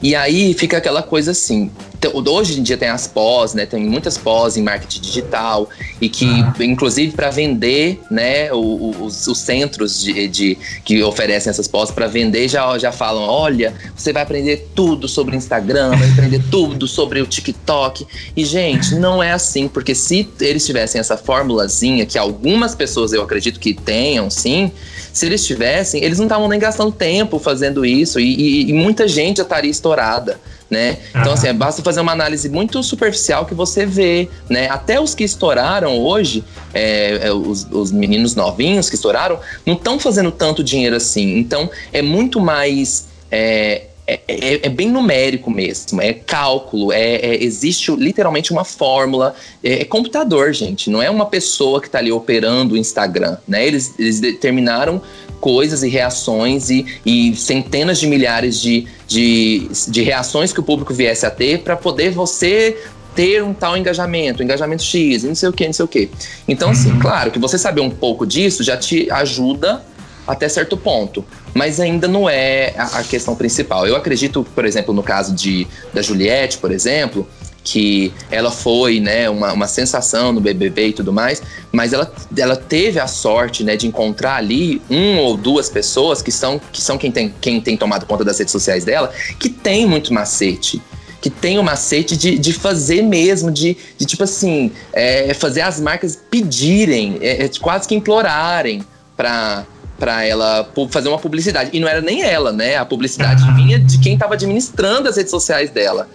E 0.02 0.16
aí 0.16 0.54
fica 0.54 0.78
aquela 0.78 1.04
coisa 1.04 1.32
assim. 1.32 1.70
Então, 2.00 2.12
hoje 2.32 2.60
em 2.60 2.64
dia 2.64 2.78
tem 2.78 2.90
as 2.90 3.08
pós, 3.08 3.54
né? 3.54 3.66
Tem 3.66 3.84
muitas 3.84 4.18
pós 4.18 4.56
em 4.56 4.62
marketing 4.62 5.02
digital 5.02 5.68
e 6.00 6.08
que, 6.08 6.26
ah. 6.26 6.54
inclusive, 6.60 7.12
para 7.14 7.32
vender, 7.32 8.00
né? 8.12 8.52
Os, 8.54 9.26
os 9.28 9.38
centros 9.40 10.00
de, 10.02 10.28
de, 10.28 10.58
que 10.86 11.02
oferecem 11.02 11.50
essas 11.50 11.68
pós 11.68 11.90
para 11.90 12.08
vender 12.08 12.48
já, 12.48 12.78
já 12.78 12.92
falam: 12.92 13.24
olha, 13.24 13.74
você 13.96 14.14
vai 14.14 14.22
aprender 14.22 14.70
tudo 14.76 15.08
sobre 15.08 15.36
Instagram, 15.36 15.90
vai 15.98 16.10
aprender 16.10 16.42
tudo 16.52 16.88
sobre 16.88 17.20
o 17.20 17.26
TikTok. 17.26 18.06
E, 18.36 18.46
gente, 18.46 18.94
não 18.96 19.22
é 19.22 19.32
assim, 19.32 19.68
porque 19.68 19.96
se 19.96 20.30
eles 20.40 20.66
tivessem 20.66 21.00
essa 21.00 21.18
formulazinha 21.18 22.06
que 22.06 22.18
algumas 22.18 22.76
pessoas 22.76 23.12
eu 23.12 23.24
acredito 23.24 23.60
que 23.60 23.74
tenham, 23.74 24.30
sim 24.30 24.72
se 25.18 25.26
eles 25.26 25.44
tivessem, 25.44 26.04
eles 26.04 26.20
não 26.20 26.28
estavam 26.28 26.48
nem 26.48 26.60
gastando 26.60 26.92
tempo 26.92 27.40
fazendo 27.40 27.84
isso 27.84 28.20
e, 28.20 28.36
e, 28.36 28.70
e 28.70 28.74
muita 28.74 29.08
gente 29.08 29.38
já 29.38 29.44
estaria 29.44 29.72
estourada. 29.72 30.40
Né? 30.70 30.98
Então, 31.12 31.32
assim, 31.32 31.54
basta 31.54 31.82
fazer 31.82 32.02
uma 32.02 32.12
análise 32.12 32.50
muito 32.50 32.84
superficial 32.84 33.46
que 33.46 33.54
você 33.54 33.86
vê, 33.86 34.28
né? 34.50 34.70
Até 34.70 35.00
os 35.00 35.16
que 35.16 35.24
estouraram 35.24 35.98
hoje, 35.98 36.44
é, 36.74 37.28
é, 37.28 37.32
os, 37.32 37.66
os, 37.72 37.90
meninos 37.90 38.36
novinhos 38.36 38.90
que 38.90 38.96
estouraram, 38.96 39.40
não 39.66 39.76
estão 39.76 39.98
fazendo 39.98 40.30
tanto 40.30 40.62
dinheiro 40.62 40.96
assim. 40.96 41.38
Então, 41.38 41.70
é 41.94 42.02
muito 42.02 42.42
mais. 42.42 43.08
É, 43.32 43.84
é, 44.10 44.22
é, 44.26 44.68
é, 44.68 44.70
bem 44.70 44.90
numérico 44.90 45.52
mesmo, 45.52 46.02
é 46.02 46.14
cálculo, 46.14 46.94
é, 46.94 47.16
é 47.16 47.44
existe 47.44 47.94
literalmente 47.94 48.54
uma 48.54 48.64
fórmula, 48.64 49.36
é, 49.62 49.82
é, 49.82 49.84
computador, 49.84 50.54
gente, 50.54 50.90
não 50.90 51.02
é 51.02 51.10
uma 51.10 51.26
pessoa 51.26 51.82
que 51.82 51.88
está 51.88 52.00
ali 52.00 52.10
operando 52.10 52.76
o 52.76 52.78
Instagram, 52.78 53.36
né? 53.46 53.68
Eles, 53.68 53.96
eles 54.00 54.22
determinaram 54.22 55.02
coisas 55.40 55.84
e 55.84 55.90
reações 55.90 56.70
e, 56.70 56.86
e 57.06 57.36
centenas 57.36 58.00
de 58.00 58.08
milhares 58.08 58.60
de, 58.60 58.88
de, 59.08 59.70
de 59.88 60.02
reações 60.02 60.52
que 60.52 60.60
o 60.60 60.64
público 60.64 60.94
viesse 60.94 61.26
a 61.26 61.32
ter 61.32 61.60
para 61.60 61.76
poder 61.76 62.12
você 62.12 62.78
ter 63.16 63.44
um 63.44 63.54
tal 63.54 63.76
engajamento, 63.76 64.44
engajamento 64.44 64.84
X, 64.84 65.24
não 65.24 65.34
sei 65.34 65.50
o 65.50 65.54
que, 65.54 65.66
não 65.66 65.74
sei 65.74 65.86
o 65.86 65.88
que. 65.88 66.10
Então, 66.48 66.70
assim, 66.70 66.92
uhum. 66.92 67.00
claro 67.00 67.32
que 67.32 67.40
você 67.40 67.58
saber 67.58 67.82
um 67.82 67.90
pouco 67.90 68.28
disso 68.28 68.64
já 68.64 68.78
te 68.78 69.10
ajuda 69.10 69.84
até 70.28 70.48
certo 70.50 70.76
ponto, 70.76 71.26
mas 71.54 71.80
ainda 71.80 72.08
não 72.08 72.30
é 72.30 72.74
a, 72.78 73.02
questão 73.02 73.34
principal. 73.36 73.88
Eu 73.88 73.96
acredito, 73.96 74.46
por 74.54 74.66
exemplo, 74.66 74.94
no 74.94 75.02
caso 75.02 75.34
de, 75.34 75.66
da 75.94 76.02
Juliette, 76.02 76.58
por 76.58 76.72
exemplo, 76.72 77.28
que 77.70 78.14
ela 78.32 78.50
foi, 78.50 79.02
né, 79.02 79.30
uma, 79.30 79.52
uma 79.52 79.68
sensação 79.68 80.32
no 80.32 80.40
BBB 80.40 80.88
e 80.88 80.94
tudo 80.94 81.12
mais, 81.12 81.42
mas 81.70 81.92
ela, 81.92 82.10
ela 82.38 82.56
teve 82.56 82.98
a 82.98 83.08
sorte, 83.08 83.62
né, 83.62 83.76
de 83.76 83.86
encontrar 83.86 84.38
ali 84.38 84.82
um 84.90 85.18
ou 85.18 85.36
duas 85.36 85.70
pessoas 85.70 86.22
que 86.22 86.32
são, 86.32 86.62
que 86.72 86.82
são 86.82 86.98
quem, 86.98 87.12
tem, 87.12 87.34
quem 87.42 87.60
tem 87.60 87.76
tomado 87.76 88.06
conta 88.06 88.24
das 88.24 88.40
redes 88.40 88.54
sociais 88.54 88.86
dela, 88.86 89.12
que 89.38 89.50
tem 89.50 89.86
muito 89.86 90.14
macete 90.14 90.82
que 91.20 91.32
tem 91.32 91.58
o 91.58 91.64
macete 91.64 92.16
de, 92.16 92.38
de 92.38 92.54
fazer 92.54 93.02
mesmo, 93.02 93.52
de, 93.52 93.76
de 93.98 94.06
tipo 94.06 94.24
assim, 94.24 94.72
é, 94.94 95.34
fazer 95.34 95.62
as 95.62 95.80
marcas 95.80 96.16
pedirem, 96.16 97.18
é, 97.20 97.44
é, 97.44 97.50
quase 97.60 97.88
que 97.88 97.96
implorarem 97.96 98.84
para 99.18 99.66
para 99.98 100.24
ela 100.24 100.72
fazer 100.92 101.10
uma 101.10 101.18
publicidade. 101.18 101.72
E 101.74 101.80
não 101.80 101.88
era 101.88 102.02
nem 102.02 102.22
ela, 102.22 102.52
né? 102.52 102.78
A 102.78 102.86
publicidade 102.86 103.44
vinha 103.56 103.80
de 103.80 103.98
quem 103.98 104.14
estava 104.14 104.36
administrando 104.36 105.10
as 105.10 105.18
redes 105.18 105.32
sociais 105.32 105.72
dela. 105.72 106.08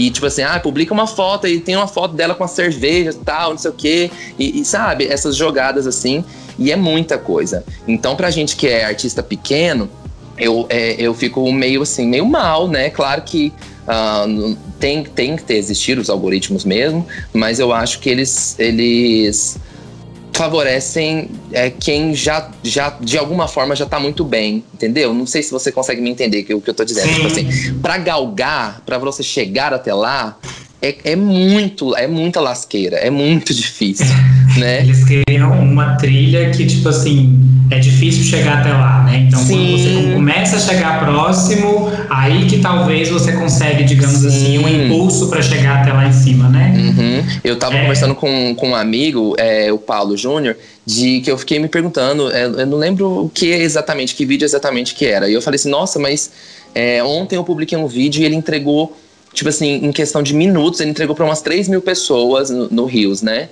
E 0.00 0.10
tipo 0.10 0.24
assim, 0.24 0.40
ah, 0.40 0.58
publica 0.58 0.94
uma 0.94 1.06
foto 1.06 1.46
e 1.46 1.60
tem 1.60 1.76
uma 1.76 1.86
foto 1.86 2.14
dela 2.14 2.34
com 2.34 2.42
a 2.42 2.48
cerveja 2.48 3.12
tal, 3.22 3.50
não 3.50 3.58
sei 3.58 3.70
o 3.70 3.74
quê. 3.74 4.10
E, 4.38 4.60
e, 4.60 4.64
sabe, 4.64 5.06
essas 5.06 5.36
jogadas 5.36 5.86
assim. 5.86 6.24
E 6.58 6.72
é 6.72 6.76
muita 6.76 7.18
coisa. 7.18 7.62
Então, 7.86 8.16
pra 8.16 8.30
gente 8.30 8.56
que 8.56 8.66
é 8.66 8.82
artista 8.82 9.22
pequeno, 9.22 9.90
eu, 10.38 10.64
é, 10.70 10.96
eu 10.98 11.12
fico 11.12 11.52
meio 11.52 11.82
assim, 11.82 12.06
meio 12.06 12.24
mal, 12.24 12.66
né? 12.66 12.88
Claro 12.88 13.20
que 13.20 13.52
uh, 13.86 14.56
tem, 14.78 15.04
tem 15.04 15.36
que 15.36 15.42
ter 15.42 15.56
existir 15.56 15.98
os 15.98 16.08
algoritmos 16.08 16.64
mesmo, 16.64 17.06
mas 17.34 17.58
eu 17.58 17.70
acho 17.70 18.00
que 18.00 18.08
eles, 18.08 18.58
eles 18.58 19.58
favorecem 20.32 21.30
é, 21.52 21.70
quem 21.70 22.14
já, 22.14 22.50
já, 22.62 22.90
de 23.00 23.18
alguma 23.18 23.46
forma, 23.48 23.76
já 23.76 23.86
tá 23.86 23.98
muito 23.98 24.24
bem, 24.24 24.64
entendeu? 24.72 25.12
Não 25.12 25.26
sei 25.26 25.42
se 25.42 25.50
você 25.50 25.70
consegue 25.70 26.00
me 26.00 26.10
entender 26.10 26.46
o 26.54 26.60
que 26.60 26.70
eu 26.70 26.74
tô 26.74 26.84
dizendo. 26.84 27.08
Tipo 27.12 27.30
Sim. 27.30 27.44
Tipo 27.44 27.50
assim, 27.50 27.78
pra 27.80 27.98
galgar, 27.98 28.82
para 28.86 28.98
você 28.98 29.22
chegar 29.22 29.72
até 29.72 29.92
lá, 29.92 30.38
é, 30.82 30.96
é 31.04 31.16
muito, 31.16 31.94
é 31.94 32.06
muita 32.06 32.40
lasqueira, 32.40 32.96
é 32.96 33.10
muito 33.10 33.52
difícil, 33.52 34.06
né? 34.56 34.80
Eles 34.80 35.04
criam 35.04 35.52
uma 35.60 35.96
trilha 35.96 36.50
que, 36.50 36.64
tipo 36.66 36.88
assim, 36.88 37.38
é 37.70 37.78
difícil 37.78 38.24
chegar 38.24 38.60
até 38.60 38.70
lá, 38.70 39.02
né? 39.04 39.26
Então, 39.28 39.38
Sim. 39.40 39.54
quando 39.54 39.70
você 39.78 40.14
começa 40.14 40.56
a 40.56 40.60
chegar 40.60 41.04
próximo, 41.04 41.92
aí 42.08 42.46
que 42.46 42.58
talvez 42.58 43.10
você 43.10 43.32
consegue, 43.32 43.84
digamos 43.84 44.20
Sim. 44.20 44.28
assim, 44.28 44.58
um 44.58 44.68
impulso 44.68 45.28
para 45.28 45.42
chegar 45.42 45.82
até 45.82 45.92
lá 45.92 46.06
em 46.06 46.12
cima, 46.12 46.48
né? 46.48 46.74
Uhum. 46.76 47.40
Eu 47.44 47.56
tava 47.56 47.76
é. 47.76 47.82
conversando 47.82 48.14
com, 48.14 48.54
com 48.54 48.70
um 48.70 48.74
amigo, 48.74 49.34
é, 49.38 49.70
o 49.70 49.78
Paulo 49.78 50.16
Júnior, 50.16 50.56
de 50.86 51.20
que 51.20 51.30
eu 51.30 51.36
fiquei 51.36 51.58
me 51.58 51.68
perguntando, 51.68 52.32
é, 52.32 52.44
eu 52.44 52.66
não 52.66 52.78
lembro 52.78 53.26
o 53.26 53.28
que 53.28 53.46
exatamente, 53.46 54.14
que 54.14 54.24
vídeo 54.24 54.46
exatamente 54.46 54.94
que 54.94 55.04
era. 55.04 55.28
E 55.28 55.34
eu 55.34 55.42
falei 55.42 55.56
assim, 55.56 55.70
nossa, 55.70 55.98
mas 55.98 56.30
é, 56.74 57.04
ontem 57.04 57.36
eu 57.36 57.44
publiquei 57.44 57.76
um 57.76 57.86
vídeo 57.86 58.22
e 58.22 58.24
ele 58.24 58.34
entregou 58.34 58.96
tipo 59.32 59.48
assim, 59.48 59.84
em 59.84 59.92
questão 59.92 60.22
de 60.22 60.34
minutos, 60.34 60.80
ele 60.80 60.90
entregou 60.90 61.14
para 61.14 61.24
umas 61.24 61.40
3 61.40 61.68
mil 61.68 61.80
pessoas 61.80 62.50
no, 62.50 62.68
no 62.68 62.84
Rios, 62.84 63.22
né? 63.22 63.48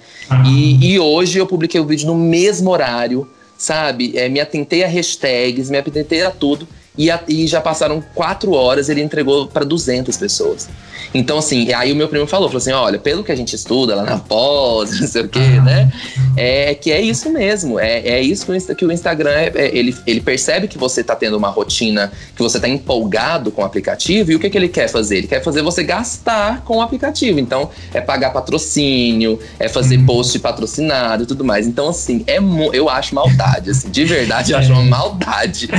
E, 0.47 0.92
e, 0.92 0.99
hoje 0.99 1.38
eu 1.38 1.47
publiquei 1.47 1.80
o 1.80 1.87
vídeo 1.87 2.06
no 2.06 2.14
mesmo 2.14 2.70
horário, 2.70 3.28
sabe? 3.56 4.16
É, 4.16 4.28
me 4.28 4.40
atentei 4.40 4.85
a 4.85 4.88
hashtags, 4.88 5.70
me 5.70 5.78
atentei 5.78 6.23
a 6.23 6.30
tudo. 6.30 6.68
E, 6.99 7.11
a, 7.11 7.21
e 7.28 7.47
já 7.47 7.61
passaram 7.61 8.02
quatro 8.14 8.52
horas, 8.52 8.88
ele 8.88 9.00
entregou 9.00 9.47
para 9.47 9.64
200 9.64 10.17
pessoas. 10.17 10.69
Então, 11.14 11.38
assim, 11.38 11.73
aí 11.73 11.93
o 11.93 11.97
meu 11.97 12.09
primo 12.09 12.26
falou, 12.26 12.49
falou 12.49 12.59
assim, 12.59 12.73
olha, 12.73 12.99
pelo 12.99 13.25
que 13.25 13.33
a 13.33 13.37
gente 13.37 13.55
estuda 13.55 13.95
lá 13.95 14.02
na 14.02 14.19
pós, 14.19 14.90
não 15.00 15.07
sei 15.07 15.23
o 15.23 15.28
quê, 15.28 15.38
né? 15.38 15.90
É 16.37 16.75
que 16.75 16.93
é 16.93 17.00
isso 17.00 17.31
mesmo, 17.31 17.78
é, 17.78 18.00
é 18.00 18.21
isso 18.21 18.47
que 18.76 18.85
o 18.85 18.93
Instagram, 18.93 19.31
é, 19.31 19.52
é, 19.55 19.76
ele, 19.76 19.97
ele 20.07 20.21
percebe 20.21 20.69
que 20.69 20.76
você 20.76 21.02
tá 21.02 21.17
tendo 21.17 21.37
uma 21.37 21.49
rotina, 21.49 22.12
que 22.37 22.43
você 22.43 22.61
tá 22.61 22.69
empolgado 22.69 23.50
com 23.50 23.62
o 23.62 23.64
aplicativo, 23.64 24.33
e 24.33 24.35
o 24.35 24.38
que, 24.38 24.50
que 24.50 24.59
ele 24.59 24.69
quer 24.69 24.88
fazer? 24.88 25.19
Ele 25.19 25.26
quer 25.26 25.43
fazer 25.43 25.62
você 25.62 25.83
gastar 25.83 26.62
com 26.64 26.78
o 26.78 26.83
aplicativo. 26.83 27.40
Então, 27.40 27.71
é 27.95 28.00
pagar 28.00 28.31
patrocínio, 28.31 29.38
é 29.59 29.69
fazer 29.69 29.99
uhum. 29.99 30.07
post 30.07 30.38
patrocinado 30.38 31.23
e 31.23 31.26
tudo 31.26 31.45
mais. 31.45 31.67
Então, 31.67 31.88
assim, 31.88 32.25
é 32.26 32.38
eu 32.73 32.88
acho 32.88 33.14
maldade, 33.14 33.71
assim, 33.71 33.90
de 33.90 34.05
verdade, 34.05 34.52
eu 34.52 34.59
acho 34.59 34.73
uma 34.73 34.83
maldade. 34.83 35.69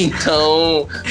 Então, 0.00 0.39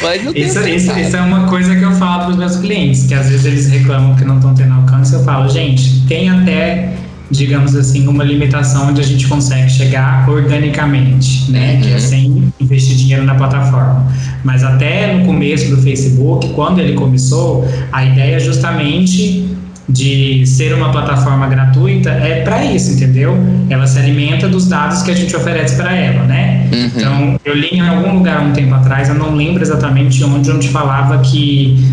mas 0.01 0.25
eu 0.25 0.31
isso, 0.33 0.59
isso, 0.67 0.99
isso 0.99 1.17
é 1.17 1.21
uma 1.21 1.47
coisa 1.47 1.75
que 1.75 1.83
eu 1.83 1.91
falo 1.93 2.23
para 2.23 2.31
os 2.31 2.37
meus 2.37 2.55
clientes, 2.57 3.03
que 3.03 3.13
às 3.13 3.29
vezes 3.29 3.45
eles 3.45 3.67
reclamam 3.67 4.15
que 4.15 4.25
não 4.25 4.37
estão 4.37 4.53
tendo 4.53 4.73
alcance, 4.73 5.13
eu 5.13 5.23
falo, 5.23 5.49
gente, 5.49 6.05
tem 6.07 6.29
até 6.29 6.93
digamos 7.31 7.75
assim, 7.75 8.07
uma 8.07 8.23
limitação 8.23 8.89
onde 8.89 9.01
a 9.01 9.03
gente 9.03 9.27
consegue 9.27 9.69
chegar 9.69 10.27
organicamente, 10.27 11.51
né? 11.51 11.75
Uhum. 11.75 11.81
Que 11.81 11.89
é 11.89 11.93
uhum. 11.93 11.99
sem 11.99 12.53
investir 12.59 12.95
dinheiro 12.95 13.23
na 13.23 13.35
plataforma. 13.35 14.11
Mas 14.43 14.63
até 14.63 15.13
no 15.13 15.25
começo 15.25 15.69
do 15.69 15.81
Facebook, 15.81 16.49
quando 16.53 16.79
ele 16.79 16.93
começou, 16.93 17.67
a 17.91 18.03
ideia 18.03 18.37
é 18.37 18.39
justamente 18.39 19.47
de 19.89 20.45
ser 20.45 20.73
uma 20.75 20.91
plataforma 20.91 21.47
gratuita 21.47 22.11
é 22.11 22.43
para 22.43 22.63
isso, 22.63 22.91
entendeu? 22.91 23.35
Ela 23.69 23.87
se 23.87 23.97
alimenta 23.97 24.47
dos 24.47 24.67
dados 24.67 25.01
que 25.01 25.09
a 25.09 25.15
gente 25.15 25.35
oferece 25.35 25.75
para 25.75 25.95
ela, 25.95 26.23
né? 26.25 26.69
Uhum. 26.71 26.85
Então, 26.85 27.39
eu 27.43 27.55
li 27.55 27.69
em 27.71 27.81
algum 27.81 28.13
lugar 28.13 28.41
um 28.41 28.53
tempo 28.53 28.73
atrás, 28.75 29.09
eu 29.09 29.15
não 29.15 29.35
lembro 29.35 29.63
exatamente 29.63 30.23
onde, 30.23 30.51
onde 30.51 30.69
falava 30.69 31.17
que 31.19 31.83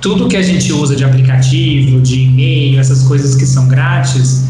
tudo 0.00 0.28
que 0.28 0.36
a 0.36 0.42
gente 0.42 0.72
usa 0.72 0.96
de 0.96 1.04
aplicativo, 1.04 2.00
de 2.00 2.22
e-mail, 2.24 2.80
essas 2.80 3.04
coisas 3.04 3.36
que 3.36 3.46
são 3.46 3.68
grátis, 3.68 4.48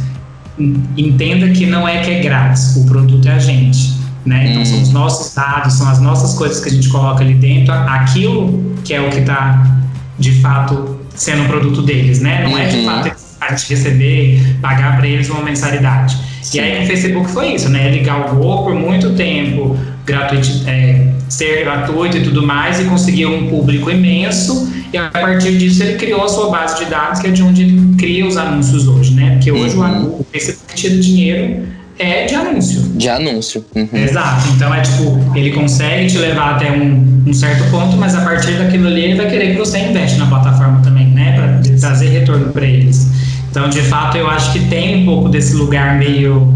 entenda 0.97 1.49
que 1.51 1.67
não 1.67 1.87
é 1.87 1.99
que 1.99 2.11
é 2.11 2.21
grátis, 2.21 2.75
o 2.77 2.87
produto 2.87 3.29
é 3.29 3.33
a 3.33 3.39
gente. 3.39 3.95
Né? 4.25 4.51
Então, 4.51 4.65
são 4.65 4.81
os 4.81 4.89
uhum. 4.89 4.95
nossos 4.95 5.35
dados, 5.35 5.75
são 5.75 5.87
as 5.87 6.01
nossas 6.01 6.33
coisas 6.39 6.59
que 6.59 6.71
a 6.71 6.73
gente 6.73 6.89
coloca 6.89 7.23
ali 7.23 7.35
dentro, 7.35 7.75
aquilo 7.75 8.75
que 8.83 8.95
é 8.95 9.01
o 9.01 9.11
que 9.11 9.19
está 9.19 9.84
de 10.19 10.33
fato 10.41 11.01
sendo 11.15 11.43
um 11.43 11.47
produto 11.47 11.83
deles, 11.83 12.21
né? 12.21 12.43
Não 12.45 12.53
uhum. 12.53 12.59
é 12.59 12.67
de 12.67 12.77
uhum. 12.79 12.85
fato 12.85 13.13
a 13.41 13.55
gente 13.55 13.69
receber, 13.69 14.57
pagar 14.61 14.97
para 14.97 15.07
eles 15.07 15.29
uma 15.29 15.43
mensalidade. 15.43 16.17
Sim. 16.43 16.59
E 16.59 16.61
aí 16.61 16.81
no 16.81 16.87
Facebook 16.87 17.31
foi 17.31 17.55
isso, 17.55 17.69
né? 17.69 17.89
Ele 17.89 18.01
galgou 18.01 18.65
por 18.65 18.75
muito 18.75 19.15
tempo 19.15 19.77
gratuito, 20.05 20.49
é, 20.67 21.09
ser 21.29 21.65
gratuito 21.65 22.19
e 22.19 22.23
tudo 22.23 22.47
mais 22.47 22.81
e 22.81 22.85
conseguiu 22.85 23.31
um 23.31 23.49
público 23.49 23.91
imenso 23.91 24.71
e 24.93 24.99
a 24.99 25.09
partir 25.09 25.57
disso 25.57 25.83
ele 25.83 25.97
criou 25.97 26.25
a 26.25 26.29
sua 26.29 26.51
base 26.51 26.85
de 26.85 26.91
dados 26.91 27.21
que 27.21 27.27
é 27.27 27.31
de 27.31 27.43
onde 27.43 27.63
ele 27.63 27.97
cria 27.97 28.27
os 28.27 28.37
anúncios 28.37 28.87
hoje, 28.87 29.15
né? 29.15 29.33
Porque 29.33 29.51
hoje 29.51 29.77
uhum. 29.77 30.05
o, 30.05 30.21
o 30.21 30.27
Facebook 30.31 30.75
tira 30.75 30.99
dinheiro 30.99 31.67
é 31.99 32.27
de 32.27 32.35
anúncio. 32.35 32.81
De 32.95 33.09
anúncio. 33.09 33.65
Uhum. 33.75 33.89
Exato. 33.93 34.49
Então 34.55 34.75
é 34.75 34.81
tipo, 34.81 35.19
ele 35.35 35.53
consegue 35.53 36.09
te 36.09 36.19
levar 36.19 36.57
até 36.57 36.71
um, 36.73 37.25
um, 37.27 37.33
certo 37.33 37.71
ponto, 37.71 37.97
mas 37.97 38.15
a 38.15 38.23
partir 38.23 38.53
daquilo 38.53 38.89
ali 38.89 39.05
ele 39.05 39.15
vai 39.15 39.29
querer 39.29 39.53
que 39.53 39.59
você 39.59 39.79
investe 39.79 40.19
na 40.19 40.27
plataforma 40.27 40.81
também, 40.83 41.07
né? 41.09 41.35
Para 41.37 41.77
trazer 41.79 42.09
retorno 42.09 42.53
para 42.53 42.65
eles. 42.65 43.09
Então, 43.51 43.69
de 43.69 43.83
fato, 43.83 44.17
eu 44.17 44.29
acho 44.29 44.53
que 44.53 44.61
tem 44.67 45.03
um 45.03 45.05
pouco 45.05 45.29
desse 45.29 45.55
lugar 45.55 45.97
meio 45.97 46.53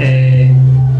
é, 0.00 0.50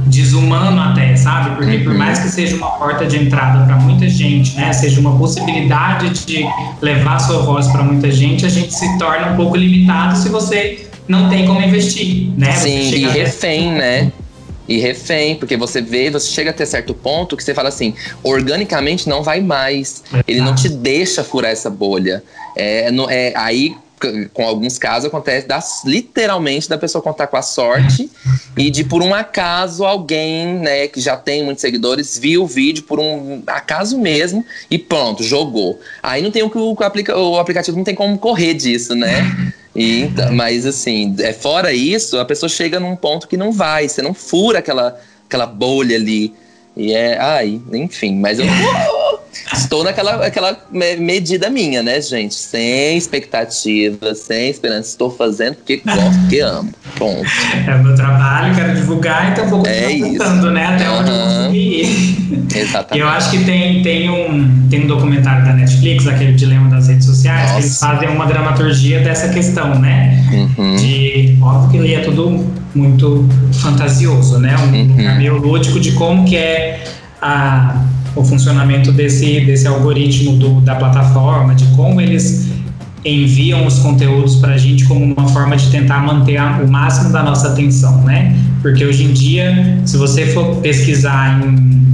desumano 0.06 0.80
até, 0.80 1.16
sabe? 1.16 1.56
Porque 1.56 1.78
uhum. 1.78 1.84
por 1.84 1.94
mais 1.94 2.20
que 2.20 2.28
seja 2.28 2.54
uma 2.54 2.70
porta 2.70 3.04
de 3.06 3.16
entrada 3.16 3.64
para 3.64 3.76
muita 3.76 4.08
gente, 4.08 4.54
né? 4.54 4.72
Seja 4.72 5.00
uma 5.00 5.16
possibilidade 5.16 6.10
de 6.24 6.44
levar 6.80 7.18
sua 7.18 7.42
voz 7.42 7.66
para 7.66 7.82
muita 7.82 8.08
gente, 8.10 8.46
a 8.46 8.48
gente 8.48 8.72
se 8.72 8.98
torna 8.98 9.32
um 9.32 9.36
pouco 9.36 9.56
limitado 9.56 10.16
se 10.16 10.28
você 10.28 10.89
não 11.08 11.28
tem 11.28 11.46
como 11.46 11.60
investir, 11.60 12.30
né? 12.36 12.52
Sim, 12.52 12.94
e 12.94 13.06
refém, 13.06 13.72
né? 13.72 14.12
E 14.68 14.78
refém, 14.78 15.34
porque 15.34 15.56
você 15.56 15.80
vê, 15.80 16.10
você 16.10 16.28
chega 16.28 16.50
até 16.50 16.64
certo 16.64 16.94
ponto 16.94 17.36
que 17.36 17.42
você 17.42 17.52
fala 17.52 17.68
assim, 17.68 17.94
organicamente 18.22 19.08
não 19.08 19.22
vai 19.22 19.40
mais. 19.40 20.04
Ele 20.28 20.40
não 20.40 20.54
te 20.54 20.68
deixa 20.68 21.24
furar 21.24 21.50
essa 21.50 21.68
bolha. 21.68 22.22
É, 22.56 22.88
é, 23.10 23.32
aí 23.34 23.74
com 24.32 24.46
alguns 24.46 24.78
casos 24.78 25.06
acontece 25.06 25.46
das, 25.46 25.82
literalmente 25.84 26.68
da 26.68 26.78
pessoa 26.78 27.02
contar 27.02 27.26
com 27.26 27.36
a 27.36 27.42
sorte 27.42 28.10
e 28.56 28.70
de 28.70 28.82
por 28.82 29.02
um 29.02 29.12
acaso 29.12 29.84
alguém, 29.84 30.54
né, 30.54 30.86
que 30.88 31.00
já 31.00 31.16
tem 31.16 31.44
muitos 31.44 31.60
seguidores, 31.60 32.18
viu 32.18 32.44
o 32.44 32.46
vídeo 32.46 32.84
por 32.84 32.98
um 32.98 33.42
acaso 33.46 33.98
mesmo 33.98 34.44
e 34.70 34.78
pronto, 34.78 35.22
jogou. 35.22 35.80
Aí 36.02 36.22
não 36.22 36.30
tem 36.30 36.42
o 36.42 36.48
que 36.48 36.56
o, 36.56 36.74
o 36.74 37.38
aplicativo 37.38 37.76
não 37.76 37.84
tem 37.84 37.94
como 37.94 38.16
correr 38.18 38.54
disso, 38.54 38.94
né? 38.94 39.52
E, 39.74 40.08
mas 40.32 40.66
assim, 40.66 41.14
é, 41.20 41.32
fora 41.32 41.72
isso, 41.72 42.18
a 42.18 42.24
pessoa 42.24 42.48
chega 42.48 42.80
num 42.80 42.96
ponto 42.96 43.28
que 43.28 43.36
não 43.36 43.52
vai, 43.52 43.88
você 43.88 44.02
não 44.02 44.12
fura 44.12 44.58
aquela, 44.58 44.98
aquela 45.26 45.46
bolha 45.46 45.96
ali. 45.96 46.34
E 46.76 46.92
é, 46.92 47.18
ai, 47.18 47.60
enfim, 47.72 48.16
mas 48.16 48.38
eu 48.38 48.46
estou 49.52 49.84
naquela 49.84 50.26
aquela 50.26 50.56
medida 50.72 51.50
minha, 51.50 51.82
né, 51.82 52.00
gente? 52.00 52.34
Sem 52.34 52.96
expectativa, 52.96 54.14
sem 54.14 54.50
esperança. 54.50 54.90
Estou 54.90 55.10
fazendo 55.10 55.56
porque 55.56 55.82
gosto, 55.84 56.18
porque 56.20 56.40
amo. 56.40 56.72
Ponto. 56.96 57.28
É 57.66 57.74
o 57.74 57.82
meu 57.82 57.94
trabalho, 57.94 58.54
quero 58.54 58.74
divulgar, 58.74 59.32
então 59.32 59.48
vou 59.48 59.66
é 59.66 59.88
tentando, 59.88 60.50
né? 60.50 60.66
Até 60.66 60.90
uhum. 60.90 60.98
onde 60.98 61.10
eu 61.10 61.16
conseguir. 61.16 62.20
Exatamente. 62.54 62.98
Eu 62.98 63.08
acho 63.08 63.30
que 63.30 63.44
tem, 63.44 63.82
tem, 63.82 64.10
um, 64.10 64.68
tem 64.68 64.84
um 64.84 64.86
documentário 64.86 65.44
da 65.44 65.52
Netflix, 65.52 66.06
aquele 66.06 66.32
Dilema 66.32 66.68
das 66.68 66.88
Redes 66.88 67.06
Sociais, 67.06 67.42
Nossa. 67.42 67.54
que 67.54 67.60
eles 67.60 67.78
fazem 67.78 68.08
uma 68.08 68.26
dramaturgia 68.26 69.00
dessa 69.00 69.28
questão, 69.28 69.78
né? 69.78 70.24
Uhum. 70.32 70.76
De, 70.76 71.38
óbvio 71.40 71.70
que 71.70 71.76
ele 71.76 71.94
é 71.94 72.00
tudo 72.00 72.46
muito 72.74 73.28
fantasioso, 73.52 74.38
né? 74.38 74.56
Um 74.58 74.72
uhum. 74.72 75.16
meio 75.16 75.36
lúdico 75.36 75.80
de 75.80 75.92
como 75.92 76.24
que 76.24 76.36
é 76.36 76.84
a, 77.20 77.82
o 78.16 78.24
funcionamento 78.24 78.92
desse, 78.92 79.40
desse 79.40 79.66
algoritmo 79.66 80.36
do, 80.36 80.60
da 80.60 80.74
plataforma, 80.74 81.54
de 81.54 81.64
como 81.76 82.00
eles 82.00 82.48
enviam 83.04 83.66
os 83.66 83.78
conteúdos 83.78 84.36
para 84.36 84.54
a 84.54 84.58
gente 84.58 84.84
como 84.84 85.04
uma 85.04 85.28
forma 85.28 85.56
de 85.56 85.70
tentar 85.70 86.00
manter 86.00 86.36
a, 86.36 86.60
o 86.62 86.70
máximo 86.70 87.10
da 87.10 87.22
nossa 87.22 87.48
atenção, 87.48 88.02
né? 88.02 88.36
Porque 88.60 88.84
hoje 88.84 89.04
em 89.04 89.12
dia, 89.12 89.78
se 89.86 89.96
você 89.96 90.26
for 90.26 90.56
pesquisar 90.56 91.42
em, 91.42 91.86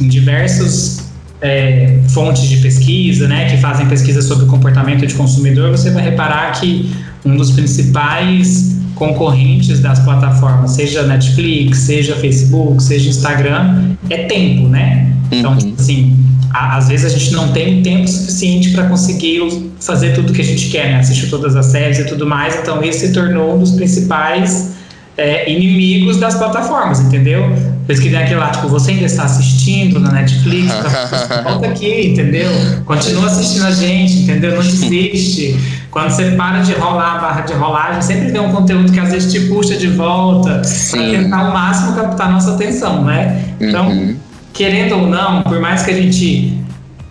em 0.00 0.08
diversos 0.08 1.08
é, 1.42 1.98
fontes 2.08 2.48
de 2.48 2.56
pesquisa, 2.58 3.28
né, 3.28 3.48
que 3.50 3.58
fazem 3.58 3.86
pesquisa 3.86 4.22
sobre 4.22 4.44
o 4.44 4.48
comportamento 4.48 5.06
de 5.06 5.14
consumidor, 5.14 5.70
você 5.70 5.90
vai 5.90 6.02
reparar 6.02 6.52
que 6.52 6.90
um 7.24 7.36
dos 7.36 7.50
principais 7.50 8.76
concorrentes 8.94 9.80
das 9.80 10.00
plataformas, 10.00 10.72
seja 10.72 11.04
Netflix, 11.04 11.78
seja 11.78 12.16
Facebook, 12.16 12.82
seja 12.82 13.08
Instagram, 13.08 13.92
é 14.10 14.24
tempo, 14.24 14.66
né? 14.68 15.12
Então, 15.30 15.52
uhum. 15.52 15.58
tipo 15.58 15.80
assim, 15.80 16.16
a, 16.52 16.76
às 16.76 16.88
vezes 16.88 17.06
a 17.06 17.08
gente 17.08 17.32
não 17.32 17.52
tem 17.52 17.82
tempo 17.82 18.08
suficiente 18.08 18.70
para 18.70 18.84
conseguir 18.88 19.70
fazer 19.80 20.14
tudo 20.14 20.32
que 20.32 20.40
a 20.40 20.44
gente 20.44 20.68
quer, 20.68 20.90
né? 20.90 21.00
Assistir 21.00 21.28
todas 21.28 21.56
as 21.56 21.66
séries 21.66 21.98
e 21.98 22.06
tudo 22.06 22.26
mais. 22.26 22.56
Então, 22.56 22.82
isso 22.82 23.00
se 23.00 23.12
tornou 23.12 23.56
um 23.56 23.58
dos 23.58 23.72
principais 23.72 24.72
é, 25.16 25.50
inimigos 25.50 26.16
das 26.18 26.36
plataformas, 26.36 27.00
entendeu? 27.00 27.42
Por 27.84 27.92
isso 27.92 28.02
que 28.02 28.10
tem 28.10 28.18
aquele 28.18 28.38
lá, 28.38 28.50
tipo, 28.50 28.68
você 28.68 28.92
ainda 28.92 29.06
está 29.06 29.24
assistindo 29.24 29.98
na 29.98 30.12
Netflix, 30.12 30.68
tá, 30.68 31.40
volta 31.42 31.66
aqui, 31.66 32.08
entendeu? 32.08 32.50
Continua 32.84 33.26
assistindo 33.26 33.66
a 33.66 33.70
gente, 33.70 34.18
entendeu? 34.18 34.54
Não 34.54 34.62
desiste. 34.62 35.58
Quando 35.90 36.10
você 36.10 36.32
para 36.32 36.60
de 36.60 36.74
rolar 36.74 37.16
a 37.16 37.18
barra 37.18 37.40
de 37.40 37.54
rolagem, 37.54 38.02
sempre 38.02 38.30
tem 38.30 38.40
um 38.40 38.52
conteúdo 38.52 38.92
que 38.92 39.00
às 39.00 39.10
vezes 39.10 39.32
te 39.32 39.40
puxa 39.48 39.76
de 39.76 39.88
volta 39.88 40.62
para 40.90 41.00
tentar 41.00 41.38
ao 41.38 41.52
máximo 41.52 41.94
captar 41.94 42.30
nossa 42.30 42.54
atenção, 42.54 43.04
né? 43.04 43.42
Então, 43.58 43.88
uhum. 43.88 44.16
Querendo 44.58 44.96
ou 44.96 45.06
não, 45.06 45.42
por 45.42 45.60
mais 45.60 45.84
que 45.84 45.92
a 45.92 45.94
gente 45.94 46.52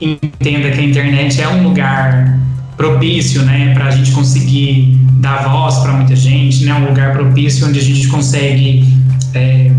entenda 0.02 0.70
que 0.70 0.82
a 0.82 0.84
internet 0.84 1.42
é 1.42 1.48
um 1.48 1.64
lugar 1.64 2.38
propício, 2.76 3.42
né, 3.44 3.74
para 3.74 3.86
a 3.86 3.92
gente 3.92 4.12
conseguir 4.12 5.00
dar 5.14 5.48
voz 5.48 5.78
para 5.78 5.94
muita 5.94 6.14
gente, 6.14 6.66
né, 6.66 6.74
um 6.74 6.90
lugar 6.90 7.14
propício 7.14 7.66
onde 7.66 7.80
a 7.80 7.82
gente 7.82 8.06
consegue 8.10 8.84
é, 9.34 9.72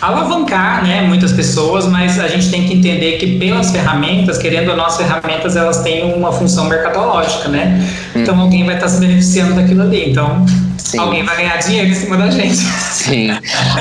alavancar, 0.00 0.82
né, 0.84 1.02
muitas 1.02 1.32
pessoas, 1.32 1.86
mas 1.86 2.18
a 2.18 2.28
gente 2.28 2.50
tem 2.50 2.66
que 2.66 2.74
entender 2.74 3.18
que 3.18 3.38
pelas 3.38 3.70
ferramentas, 3.70 4.38
querendo 4.38 4.70
ou 4.70 4.76
não, 4.76 4.86
as 4.86 4.96
ferramentas 4.96 5.56
elas 5.56 5.82
têm 5.82 6.14
uma 6.14 6.32
função 6.32 6.66
mercadológica, 6.66 7.48
né? 7.48 7.82
Hum. 8.14 8.20
Então 8.20 8.38
alguém 8.40 8.64
vai 8.64 8.74
estar 8.74 8.86
tá 8.86 8.92
se 8.92 9.00
beneficiando 9.00 9.54
daquilo 9.54 9.82
ali. 9.82 10.10
Então 10.10 10.44
Sim. 10.76 10.98
alguém 10.98 11.24
vai 11.24 11.36
ganhar 11.36 11.56
dinheiro 11.56 11.88
em 11.88 11.94
cima 11.94 12.16
da 12.16 12.30
gente. 12.30 12.56
Sim. 12.56 13.28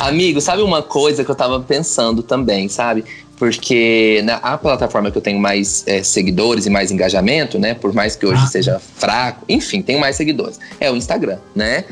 Amigo, 0.01 0.39
sabe 0.39 0.61
uma 0.61 0.81
coisa 0.81 1.23
que 1.23 1.29
eu 1.29 1.35
tava 1.35 1.59
pensando 1.59 2.23
também, 2.23 2.69
sabe? 2.69 3.03
porque 3.37 4.21
na, 4.23 4.35
a 4.35 4.57
plataforma 4.57 5.11
que 5.11 5.17
eu 5.17 5.21
tenho 5.21 5.39
mais 5.39 5.83
é, 5.87 6.01
seguidores 6.03 6.65
e 6.65 6.69
mais 6.69 6.91
engajamento, 6.91 7.59
né? 7.59 7.73
Por 7.73 7.93
mais 7.93 8.15
que 8.15 8.25
hoje 8.25 8.41
ah. 8.43 8.47
seja 8.47 8.79
fraco, 8.79 9.43
enfim, 9.47 9.81
tenho 9.81 9.99
mais 9.99 10.15
seguidores. 10.15 10.59
É 10.79 10.89
o 10.89 10.95
Instagram, 10.95 11.37
né? 11.53 11.83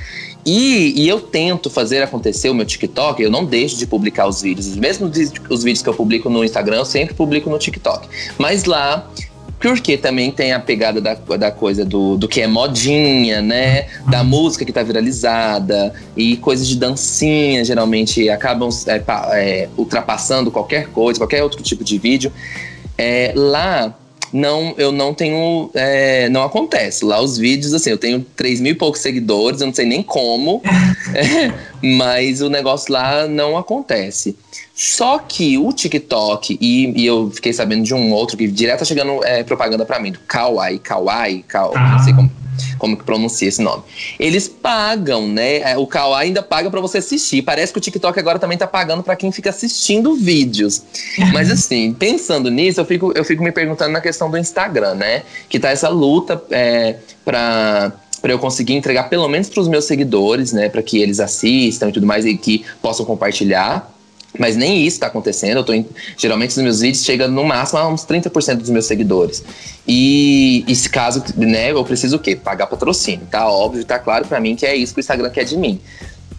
E, 0.45 0.93
e, 1.01 1.07
eu 1.07 1.21
tento 1.21 1.69
fazer 1.69 2.03
acontecer 2.03 2.49
o 2.49 2.53
meu 2.53 2.65
TikTok, 2.65 3.21
eu 3.21 3.31
não 3.31 3.45
deixo 3.45 3.77
de 3.77 3.87
publicar 3.87 4.27
os 4.27 4.41
vídeos. 4.41 4.75
Mesmo 4.75 5.09
os 5.49 5.63
vídeos 5.63 5.81
que 5.81 5.89
eu 5.89 5.93
publico 5.93 6.29
no 6.29 6.43
Instagram, 6.43 6.77
eu 6.77 6.85
sempre 6.85 7.13
publico 7.13 7.49
no 7.49 7.57
TikTok. 7.57 8.07
Mas 8.37 8.65
lá 8.65 9.09
porque 9.63 9.97
também 9.97 10.29
tem 10.29 10.51
a 10.51 10.59
pegada 10.59 10.99
da, 10.99 11.13
da 11.13 11.49
coisa 11.49 11.85
do, 11.85 12.17
do 12.17 12.27
que 12.27 12.41
é 12.41 12.47
modinha, 12.47 13.41
né? 13.41 13.87
Da 14.09 14.21
música 14.21 14.65
que 14.65 14.73
tá 14.73 14.83
viralizada 14.83 15.93
e 16.17 16.35
coisas 16.35 16.67
de 16.67 16.75
dancinha, 16.75 17.63
geralmente 17.63 18.29
acabam 18.29 18.67
é, 18.85 19.01
é, 19.31 19.69
ultrapassando 19.77 20.51
qualquer 20.51 20.87
coisa, 20.87 21.17
qualquer 21.17 21.41
outro 21.41 21.63
tipo 21.63 21.81
de 21.81 21.97
vídeo. 21.97 22.29
É, 22.97 23.31
lá 23.33 23.95
não, 24.33 24.73
eu 24.77 24.91
não 24.91 25.13
tenho. 25.13 25.69
É, 25.75 26.27
não 26.29 26.43
acontece. 26.43 27.05
Lá 27.05 27.21
os 27.21 27.37
vídeos, 27.37 27.73
assim, 27.73 27.91
eu 27.91 27.97
tenho 27.97 28.25
3 28.35 28.59
mil 28.59 28.71
e 28.71 28.75
poucos 28.75 28.99
seguidores, 29.01 29.61
eu 29.61 29.67
não 29.67 29.73
sei 29.73 29.85
nem 29.85 30.01
como, 30.01 30.61
é, 31.13 31.53
mas 31.81 32.41
o 32.41 32.49
negócio 32.49 32.91
lá 32.91 33.27
não 33.27 33.55
acontece. 33.55 34.35
Só 34.73 35.19
que 35.19 35.57
o 35.57 35.71
TikTok, 35.71 36.57
e, 36.59 37.01
e, 37.01 37.05
eu 37.05 37.29
fiquei 37.29 37.53
sabendo 37.53 37.83
de 37.83 37.93
um 37.93 38.11
outro 38.11 38.35
que 38.35 38.47
direto 38.47 38.79
tá 38.79 38.85
chegando 38.85 39.23
é, 39.23 39.43
propaganda 39.43 39.85
para 39.85 39.99
mim, 39.99 40.11
do 40.11 40.19
Kawaii, 40.19 40.79
Kawaii, 40.79 41.43
Kawaii, 41.43 41.77
ah. 41.77 41.91
não 41.91 41.99
sei 42.03 42.13
como, 42.13 42.31
como 42.83 42.97
que 42.97 43.03
pronuncia 43.05 43.47
esse 43.47 43.61
nome. 43.61 43.81
Eles 44.19 44.49
pagam, 44.49 45.25
né? 45.25 45.59
É, 45.59 45.77
o 45.77 45.87
Kawaii 45.87 46.27
ainda 46.27 46.43
paga 46.43 46.69
para 46.69 46.81
você 46.81 46.97
assistir. 46.97 47.41
Parece 47.41 47.71
que 47.71 47.77
o 47.79 47.81
TikTok 47.81 48.19
agora 48.19 48.37
também 48.37 48.57
tá 48.57 48.67
pagando 48.67 49.01
para 49.01 49.15
quem 49.15 49.31
fica 49.31 49.51
assistindo 49.51 50.15
vídeos. 50.15 50.83
Mas 51.31 51.49
assim, 51.49 51.93
pensando 51.93 52.51
nisso, 52.51 52.81
eu 52.81 52.85
fico, 52.85 53.13
eu 53.15 53.23
fico 53.23 53.41
me 53.41 53.53
perguntando 53.53 53.93
na 53.93 54.01
questão 54.01 54.29
do 54.29 54.37
Instagram, 54.37 54.95
né? 54.95 55.23
Que 55.47 55.61
tá 55.61 55.69
essa 55.69 55.87
luta 55.87 56.43
é, 56.51 56.97
para 57.23 57.93
para 58.21 58.31
eu 58.31 58.39
conseguir 58.39 58.73
entregar 58.73 59.09
pelo 59.09 59.27
menos 59.27 59.49
para 59.49 59.59
os 59.59 59.67
meus 59.67 59.83
seguidores, 59.83 60.53
né, 60.53 60.69
para 60.69 60.81
que 60.81 60.97
eles 60.97 61.19
assistam 61.19 61.89
e 61.89 61.91
tudo 61.91 62.07
mais 62.07 62.25
e 62.25 62.37
que 62.37 62.63
possam 62.81 63.05
compartilhar. 63.05 63.92
Mas 64.37 64.55
nem 64.55 64.85
isso 64.85 64.95
está 64.95 65.07
acontecendo. 65.07 65.57
Eu 65.57 65.63
tô 65.63 65.73
em, 65.73 65.85
geralmente 66.17 66.51
os 66.51 66.57
meus 66.57 66.79
vídeos 66.79 67.03
chegam 67.03 67.29
no 67.29 67.43
máximo 67.43 67.79
a 67.79 67.87
uns 67.87 68.05
30% 68.05 68.55
dos 68.55 68.69
meus 68.69 68.85
seguidores. 68.85 69.43
E 69.87 70.65
esse 70.67 70.89
caso, 70.89 71.23
né, 71.37 71.71
eu 71.71 71.83
preciso 71.83 72.15
o 72.15 72.19
quê? 72.19 72.35
Pagar 72.35 72.67
patrocínio. 72.67 73.27
Tá 73.29 73.47
óbvio, 73.47 73.85
tá 73.85 73.99
claro 73.99 74.27
para 74.27 74.39
mim 74.39 74.55
que 74.55 74.65
é 74.65 74.75
isso 74.75 74.93
que 74.93 74.99
o 74.99 75.01
Instagram 75.01 75.29
quer 75.29 75.43
de 75.43 75.57
mim. 75.57 75.79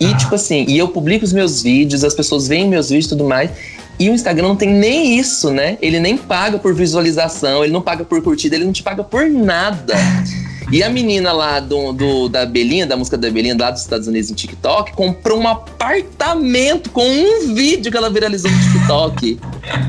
E 0.00 0.06
ah. 0.06 0.16
tipo 0.16 0.34
assim, 0.34 0.64
e 0.68 0.76
eu 0.76 0.88
publico 0.88 1.24
os 1.24 1.32
meus 1.32 1.62
vídeos, 1.62 2.02
as 2.02 2.14
pessoas 2.14 2.48
veem 2.48 2.68
meus 2.68 2.88
vídeos 2.88 3.06
e 3.06 3.08
tudo 3.10 3.24
mais. 3.24 3.50
E 3.98 4.10
o 4.10 4.12
Instagram 4.12 4.48
não 4.48 4.56
tem 4.56 4.70
nem 4.70 5.16
isso, 5.16 5.52
né? 5.52 5.78
Ele 5.80 6.00
nem 6.00 6.16
paga 6.16 6.58
por 6.58 6.74
visualização, 6.74 7.62
ele 7.62 7.72
não 7.72 7.80
paga 7.80 8.04
por 8.04 8.20
curtida, 8.22 8.56
ele 8.56 8.64
não 8.64 8.72
te 8.72 8.82
paga 8.82 9.04
por 9.04 9.28
nada. 9.30 9.94
E 10.74 10.82
a 10.82 10.88
menina 10.88 11.30
lá 11.30 11.60
do, 11.60 11.92
do, 11.92 12.28
da 12.28 12.44
Belinha, 12.44 12.84
da 12.84 12.96
música 12.96 13.16
da 13.16 13.30
Belinha, 13.30 13.56
lá 13.56 13.70
dos 13.70 13.82
Estados 13.82 14.08
Unidos 14.08 14.28
em 14.28 14.34
TikTok, 14.34 14.92
comprou 14.94 15.38
um 15.38 15.46
apartamento 15.46 16.90
com 16.90 17.08
um 17.08 17.54
vídeo 17.54 17.92
que 17.92 17.96
ela 17.96 18.10
viralizou 18.10 18.50
no 18.50 18.58
TikTok, 18.58 19.38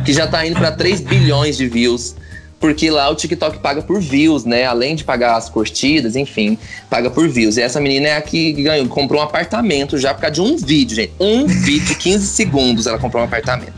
que 0.05 0.13
já 0.13 0.27
tá 0.27 0.45
indo 0.45 0.59
para 0.59 0.71
3 0.71 1.01
bilhões 1.01 1.57
de 1.57 1.67
views 1.67 2.13
porque 2.59 2.89
lá 2.89 3.09
o 3.09 3.15
TikTok 3.15 3.59
paga 3.59 3.81
por 3.81 3.99
views, 3.99 4.45
né? 4.45 4.65
Além 4.65 4.95
de 4.95 5.03
pagar 5.03 5.35
as 5.35 5.49
curtidas, 5.49 6.15
enfim, 6.15 6.57
paga 6.89 7.09
por 7.09 7.27
views. 7.27 7.57
E 7.57 7.61
essa 7.61 7.79
menina 7.79 8.07
é 8.07 8.17
a 8.17 8.21
que 8.21 8.53
ganhou, 8.53 8.87
comprou 8.87 9.21
um 9.21 9.23
apartamento 9.23 9.97
já 9.97 10.13
por 10.13 10.21
causa 10.21 10.35
de 10.35 10.41
um 10.41 10.57
vídeo, 10.57 10.95
gente. 10.95 11.13
Um 11.19 11.45
vídeo, 11.47 11.95
15 11.95 12.25
segundos 12.27 12.87
ela 12.87 12.97
comprou 12.97 13.21
um 13.21 13.25
apartamento. 13.25 13.73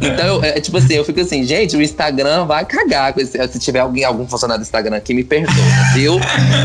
Então, 0.00 0.42
é, 0.42 0.60
tipo 0.60 0.76
assim, 0.76 0.94
eu 0.94 1.04
fico 1.04 1.20
assim, 1.20 1.44
gente, 1.44 1.76
o 1.76 1.82
Instagram 1.82 2.46
vai 2.46 2.64
cagar. 2.64 3.14
Se 3.16 3.58
tiver 3.58 3.80
alguém, 3.80 4.04
algum 4.04 4.26
funcionário 4.26 4.62
do 4.62 4.66
Instagram 4.66 4.96
aqui, 4.96 5.14
me 5.14 5.24
perdoa, 5.24 5.54
viu? 5.94 6.18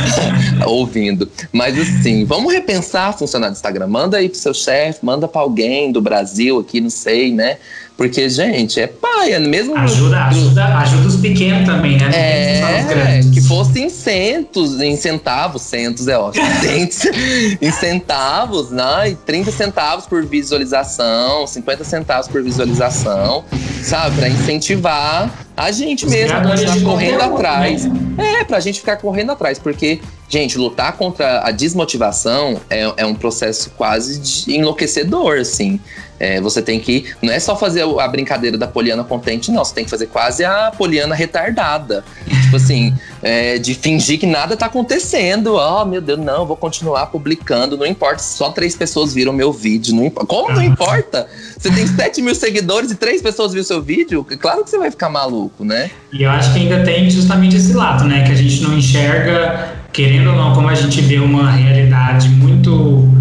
Ouvindo. 0.65 1.29
Mas 1.51 1.77
assim, 1.77 2.25
vamos 2.25 2.53
repensar 2.53 3.17
funcionário 3.17 3.53
do 3.53 3.57
Instagram. 3.57 3.87
Manda 3.87 4.17
aí 4.17 4.29
pro 4.29 4.37
seu 4.37 4.53
chefe, 4.53 5.05
manda 5.05 5.27
pra 5.27 5.41
alguém 5.41 5.91
do 5.91 6.01
Brasil 6.01 6.59
aqui, 6.59 6.81
não 6.81 6.89
sei, 6.89 7.33
né? 7.33 7.57
Porque, 7.97 8.29
gente, 8.29 8.79
é 8.79 8.85
paia, 8.85 9.39
mesmo. 9.39 9.75
Ajuda, 9.75 10.25
ajuda, 10.25 10.65
ajuda 10.77 11.07
os 11.07 11.15
pequenos 11.15 11.65
também, 11.65 11.97
né? 11.97 12.11
É, 12.13 13.21
que 13.33 13.41
fosse 13.41 13.81
em 13.81 13.89
centos, 13.89 14.79
em 14.79 14.95
centavos, 14.95 15.63
centos 15.63 16.07
é 16.07 16.15
ótimo. 16.15 16.45
em 17.59 17.71
centavos, 17.71 18.69
né? 18.69 19.17
30 19.25 19.51
centavos 19.51 20.05
por 20.05 20.23
visualização, 20.23 21.47
50 21.47 21.83
centavos 21.83 22.27
por 22.27 22.43
visualização, 22.43 23.43
sabe? 23.81 24.15
Pra 24.15 24.29
incentivar 24.29 25.31
a 25.57 25.71
gente 25.71 26.05
os 26.05 26.11
mesmo 26.11 26.39
continuar 26.43 26.81
correndo 26.81 27.21
atrás. 27.21 27.85
Né? 27.85 28.41
É, 28.41 28.43
pra 28.43 28.59
gente 28.59 28.79
ficar 28.79 28.97
correndo 28.97 29.31
atrás, 29.31 29.57
porque 29.57 29.99
Gente, 30.29 30.57
lutar 30.57 30.93
contra 30.93 31.41
a 31.41 31.51
desmotivação 31.51 32.59
é, 32.69 32.91
é 32.97 33.05
um 33.05 33.15
processo 33.15 33.71
quase 33.77 34.51
enlouquecedor, 34.51 35.37
assim. 35.39 35.79
É, 36.19 36.41
você 36.41 36.61
tem 36.61 36.79
que. 36.79 37.05
Não 37.21 37.31
é 37.31 37.39
só 37.39 37.55
fazer 37.55 37.83
a 37.83 38.07
brincadeira 38.07 38.57
da 38.57 38.67
Poliana 38.67 39.03
contente, 39.03 39.51
não. 39.51 39.63
Você 39.63 39.75
tem 39.75 39.83
que 39.83 39.89
fazer 39.89 40.07
quase 40.07 40.43
a 40.43 40.71
Poliana 40.75 41.13
retardada. 41.13 42.03
tipo 42.43 42.55
assim, 42.55 42.93
é, 43.21 43.57
de 43.57 43.75
fingir 43.75 44.19
que 44.19 44.25
nada 44.25 44.57
tá 44.57 44.65
acontecendo. 44.65 45.55
Oh, 45.55 45.85
meu 45.85 46.01
Deus, 46.01 46.19
não, 46.19 46.45
vou 46.45 46.57
continuar 46.57 47.05
publicando. 47.07 47.77
Não 47.77 47.85
importa, 47.85 48.19
só 48.19 48.49
três 48.49 48.75
pessoas 48.75 49.13
viram 49.13 49.31
meu 49.31 49.53
vídeo. 49.53 49.95
Não 49.95 50.05
importa. 50.05 50.27
Como 50.27 50.53
não 50.53 50.63
importa? 50.63 51.27
Você 51.57 51.71
tem 51.71 51.85
7 51.85 52.21
mil 52.21 52.35
seguidores 52.35 52.91
e 52.91 52.95
três 52.95 53.21
pessoas 53.21 53.51
viram 53.51 53.65
seu 53.65 53.81
vídeo? 53.81 54.25
Claro 54.39 54.63
que 54.63 54.69
você 54.69 54.77
vai 54.77 54.89
ficar 54.89 55.09
maluco, 55.09 55.63
né? 55.63 55.91
E 56.11 56.23
eu 56.23 56.29
acho 56.31 56.51
que 56.51 56.59
ainda 56.59 56.83
tem 56.83 57.09
justamente 57.09 57.55
esse 57.55 57.73
lado, 57.73 58.05
né? 58.05 58.23
Que 58.23 58.31
a 58.31 58.35
gente 58.35 58.61
não 58.63 58.77
enxerga 58.77 59.86
querendo 59.91 60.29
ou 60.29 60.35
não, 60.35 60.53
como 60.53 60.69
a 60.69 60.75
gente 60.75 61.01
vê 61.01 61.17
uma 61.17 61.51
realidade 61.51 62.29
muito 62.29 63.11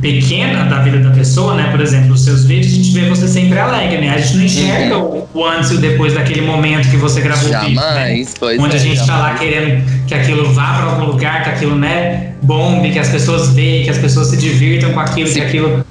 pequena 0.00 0.64
da 0.64 0.80
vida 0.80 0.98
da 0.98 1.10
pessoa, 1.10 1.54
né? 1.54 1.70
Por 1.70 1.80
exemplo, 1.80 2.12
os 2.12 2.24
seus 2.24 2.44
vídeos, 2.44 2.72
a 2.72 2.76
gente 2.76 2.90
vê 2.90 3.08
você 3.08 3.28
sempre 3.28 3.58
alegre, 3.58 3.98
né? 3.98 4.10
A 4.10 4.18
gente 4.18 4.36
não 4.36 4.44
enxerga 4.44 4.98
uhum. 4.98 5.24
o 5.32 5.46
antes 5.46 5.70
e 5.70 5.74
o 5.74 5.78
depois 5.78 6.12
daquele 6.12 6.40
momento 6.40 6.90
que 6.90 6.96
você 6.96 7.20
gravou 7.20 7.48
jamais, 7.48 7.76
o 7.76 7.80
vídeo, 7.80 8.24
né? 8.24 8.26
pois 8.40 8.60
Onde 8.60 8.74
é, 8.74 8.78
a 8.78 8.82
gente 8.82 8.96
jamais. 8.96 9.06
tá 9.06 9.18
lá 9.18 9.34
querendo 9.34 10.06
que 10.06 10.14
aquilo 10.14 10.52
vá 10.52 10.74
para 10.74 10.84
algum 10.90 11.04
lugar, 11.04 11.44
que 11.44 11.50
aquilo, 11.50 11.76
né, 11.76 12.32
bombe, 12.42 12.90
que 12.90 12.98
as 12.98 13.08
pessoas 13.08 13.50
vejam, 13.54 13.84
que 13.84 13.90
as 13.90 13.98
pessoas 13.98 14.26
se 14.26 14.36
divirtam 14.36 14.92
com 14.92 15.00
aquilo, 15.00 15.28
se, 15.28 15.34
que 15.34 15.40
aquilo... 15.40 15.86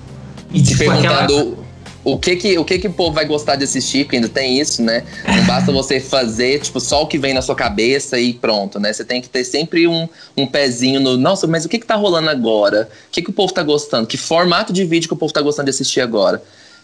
E, 0.54 0.62
tipo, 0.62 0.80
perguntando... 0.80 1.08
Aquela 1.08 1.61
o 2.04 2.18
que 2.18 2.36
que, 2.36 2.58
o 2.58 2.66
que 2.66 2.80
que 2.80 2.88
o 2.88 2.94
povo 2.94 3.14
vai 3.14 3.26
gostar 3.26 3.56
de 3.56 3.64
assistir, 3.64 4.06
porque 4.06 4.16
ainda 4.16 4.30
tem 4.30 4.60
isso, 4.60 4.82
né? 4.82 5.04
Não 5.28 5.44
basta 5.46 5.72
você 5.72 6.00
fazer, 6.00 6.60
tipo, 6.60 6.80
só 6.80 7.04
o 7.04 7.08
que 7.08 7.18
vem 7.18 7.34
na 7.34 7.42
sua 7.42 7.56
cabeça 7.56 8.20
e 8.20 8.34
pronto, 8.34 8.80
né? 8.80 8.92
Você 8.92 9.06
tem 9.06 9.22
que 9.22 9.30
ter 9.30 9.44
sempre 9.44 9.88
um, 9.88 10.10
um 10.36 10.48
pezinho 10.48 11.00
no, 11.00 11.16
nossa, 11.16 11.46
mas 11.46 11.64
o 11.64 11.70
que 11.70 11.78
que 11.78 11.86
tá 11.86 11.96
rolando 11.96 12.30
agora? 12.30 12.90
O 13.08 13.12
que 13.12 13.22
que 13.22 13.30
o 13.30 13.34
povo 13.34 13.54
tá 13.54 13.62
gostando? 13.62 14.08
Que 14.08 14.18
formato 14.18 14.74
de 14.74 14.84
vídeo 14.84 15.08
que 15.08 15.14
o 15.14 15.18
povo 15.18 15.32
tá 15.32 15.42
gostando 15.42 15.66
de 15.66 15.72
assistir 15.72 16.02
agora? 16.02 16.42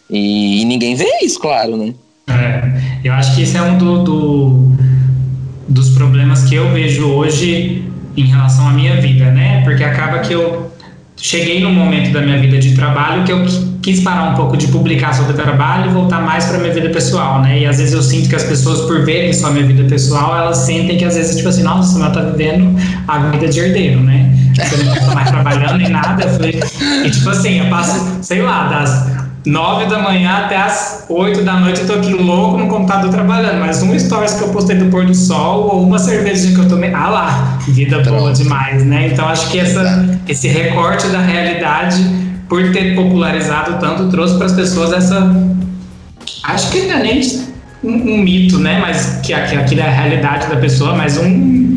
E, 0.10 0.62
e 0.62 0.66
ninguém 0.66 0.96
vê 0.96 1.10
isso, 1.24 1.40
claro, 1.40 1.76
né? 1.76 1.94
É, 2.30 2.62
eu 3.04 3.14
acho 3.14 3.36
que 3.36 3.42
esse 3.42 3.58
é 3.58 3.62
um 3.62 3.78
do, 3.78 4.04
do, 4.04 4.72
dos 5.68 5.90
problemas 5.90 6.44
que 6.44 6.56
eu 6.56 6.72
vejo 6.72 7.08
hoje 7.08 7.84
em 8.16 8.26
relação 8.26 8.68
à 8.68 8.72
minha 8.72 9.00
vida, 9.02 9.32
né? 9.32 9.64
Porque 9.64 9.84
acaba 9.84 10.20
que 10.20 10.34
eu 10.34 10.72
cheguei 11.16 11.60
num 11.60 11.74
momento 11.74 12.12
da 12.12 12.22
minha 12.22 12.40
vida 12.40 12.60
de 12.60 12.76
trabalho 12.76 13.24
que 13.24 13.32
eu 13.32 13.46
quis 13.88 14.02
parar 14.02 14.32
um 14.32 14.36
pouco 14.36 14.58
de 14.58 14.68
publicar 14.68 15.14
sobre 15.14 15.32
trabalho 15.32 15.90
e 15.90 15.94
voltar 15.94 16.22
mais 16.22 16.44
para 16.44 16.58
minha 16.58 16.74
vida 16.74 16.90
pessoal, 16.90 17.42
né? 17.42 17.60
E 17.60 17.66
às 17.66 17.78
vezes 17.78 17.94
eu 17.94 18.04
sinto 18.04 18.28
que 18.28 18.36
as 18.36 18.44
pessoas, 18.44 18.82
por 18.82 19.06
verem 19.06 19.32
só 19.32 19.50
minha 19.50 19.66
vida 19.66 19.86
pessoal, 19.86 20.38
elas 20.38 20.58
sentem 20.58 20.98
que 20.98 21.06
às 21.06 21.16
vezes, 21.16 21.38
tipo 21.38 21.48
assim, 21.48 21.64
nossa, 21.64 21.98
ela 21.98 22.10
tá 22.10 22.20
vivendo 22.20 22.78
a 23.08 23.20
vida 23.30 23.48
de 23.48 23.58
herdeiro, 23.58 24.02
né? 24.02 24.30
Tipo, 24.54 24.76
eu 24.76 24.86
não 24.88 24.96
tô 24.96 25.16
mais 25.16 25.32
trabalhando 25.32 25.78
nem 25.78 25.88
nada. 25.88 26.22
Eu 26.22 26.30
falei, 26.32 26.60
e 27.06 27.10
tipo 27.10 27.30
assim, 27.30 27.62
eu 27.62 27.70
passo, 27.70 28.18
sei 28.22 28.42
lá, 28.42 28.68
das 28.68 29.26
nove 29.46 29.86
da 29.86 30.00
manhã 30.00 30.40
até 30.44 30.58
as 30.58 31.06
oito 31.08 31.42
da 31.46 31.54
noite 31.54 31.80
eu 31.80 31.88
tô 31.88 31.94
aqui 31.94 32.12
louco 32.12 32.58
no 32.58 32.68
computador 32.68 33.10
trabalhando, 33.10 33.62
mas 33.62 33.82
um 33.82 33.98
stories 33.98 34.34
que 34.34 34.44
eu 34.44 34.50
postei 34.50 34.76
do 34.76 34.88
pôr 34.88 35.06
do 35.06 35.16
sol 35.16 35.70
ou 35.72 35.84
uma 35.84 35.98
cerveja 35.98 36.54
que 36.54 36.60
eu 36.60 36.68
tomei, 36.68 36.94
ah 36.94 37.08
lá, 37.08 37.60
vida 37.70 38.02
Pronto. 38.02 38.20
boa 38.20 38.34
demais, 38.34 38.84
né? 38.84 39.08
Então 39.14 39.26
acho 39.30 39.50
que 39.50 39.58
essa, 39.58 40.20
esse 40.28 40.50
recorte 40.50 41.08
da 41.08 41.22
realidade, 41.22 42.27
por 42.48 42.72
ter 42.72 42.96
popularizado 42.96 43.80
tanto, 43.80 44.10
trouxe 44.10 44.36
para 44.38 44.46
as 44.46 44.54
pessoas 44.54 44.94
essa, 44.94 45.36
acho 46.44 46.72
que 46.72 46.80
é 46.80 47.00
nem 47.00 47.22
um, 47.84 47.92
um, 47.92 48.18
mito, 48.24 48.58
né? 48.60 48.80
Mas 48.80 49.20
que, 49.24 49.34
que 49.34 49.56
aquilo 49.56 49.82
é 49.82 49.88
a 49.88 49.92
realidade 49.92 50.48
da 50.48 50.56
pessoa, 50.56 50.96
mas 50.96 51.18
um 51.18 51.68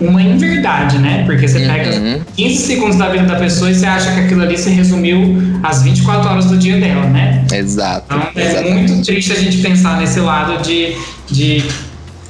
uma 0.00 0.22
inverdade, 0.22 0.98
né? 0.98 1.24
Porque 1.24 1.46
você 1.46 1.60
pega 1.60 1.96
uhum. 1.96 2.20
15 2.36 2.56
segundos 2.56 2.96
da 2.96 3.08
vida 3.08 3.24
da 3.24 3.36
pessoa 3.36 3.70
e 3.70 3.74
você 3.74 3.86
acha 3.86 4.10
que 4.12 4.20
aquilo 4.20 4.42
ali 4.42 4.58
se 4.58 4.70
resumiu 4.70 5.36
às 5.62 5.82
24 5.82 6.28
horas 6.28 6.46
do 6.46 6.58
dia 6.58 6.78
dela, 6.78 7.06
né? 7.06 7.44
Exato. 7.52 8.06
Então 8.06 8.28
é 8.34 8.50
exatamente. 8.50 8.92
muito 8.92 9.06
triste 9.06 9.32
a 9.32 9.36
gente 9.36 9.58
pensar 9.58 9.98
nesse 9.98 10.20
lado 10.20 10.62
de, 10.62 10.96
de 11.30 11.64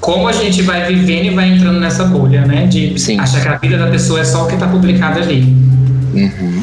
como 0.00 0.28
a 0.28 0.32
gente 0.32 0.62
vai 0.62 0.92
vivendo 0.92 1.26
e 1.26 1.30
vai 1.30 1.48
entrando 1.50 1.80
nessa 1.80 2.04
bolha, 2.04 2.44
né? 2.44 2.66
De 2.66 2.98
Sim. 2.98 3.18
achar 3.18 3.40
que 3.40 3.48
a 3.48 3.56
vida 3.56 3.78
da 3.78 3.86
pessoa 3.86 4.20
é 4.20 4.24
só 4.24 4.44
o 4.44 4.48
que 4.48 4.54
está 4.54 4.66
publicado 4.66 5.20
ali. 5.20 5.42
Uhum. 6.14 6.62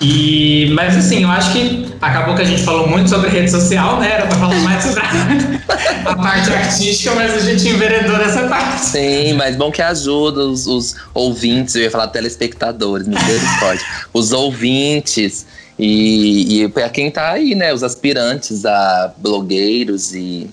E, 0.00 0.70
mas 0.72 0.96
assim, 0.96 1.24
eu 1.24 1.28
acho 1.28 1.52
que 1.52 1.86
acabou 2.00 2.34
que 2.34 2.40
a 2.40 2.44
gente 2.44 2.62
falou 2.62 2.88
muito 2.88 3.10
sobre 3.10 3.28
rede 3.28 3.50
social, 3.50 4.00
né? 4.00 4.12
Era 4.12 4.26
para 4.26 4.38
falar 4.38 4.58
mais 4.60 4.82
sobre 4.82 5.02
a, 6.06 6.14
parte 6.14 6.50
artística, 6.50 7.14
mas 7.14 7.34
a 7.34 7.40
gente 7.40 7.68
enveredou 7.68 8.16
nessa 8.16 8.48
parte. 8.48 8.80
Sim, 8.80 9.34
mas 9.34 9.56
bom 9.56 9.70
que 9.70 9.82
ajuda 9.82 10.40
os, 10.40 10.66
os 10.66 10.96
ouvintes, 11.12 11.74
eu 11.74 11.82
ia 11.82 11.90
falar 11.90 12.08
telespectadores, 12.08 13.06
misericórdia. 13.06 13.84
os 14.14 14.32
ouvintes 14.32 15.44
e, 15.78 16.62
e 16.62 16.68
para 16.68 16.88
quem 16.88 17.10
tá 17.10 17.32
aí, 17.32 17.54
né? 17.54 17.74
Os 17.74 17.82
aspirantes 17.82 18.64
a 18.64 19.12
blogueiros 19.18 20.14
e 20.14 20.48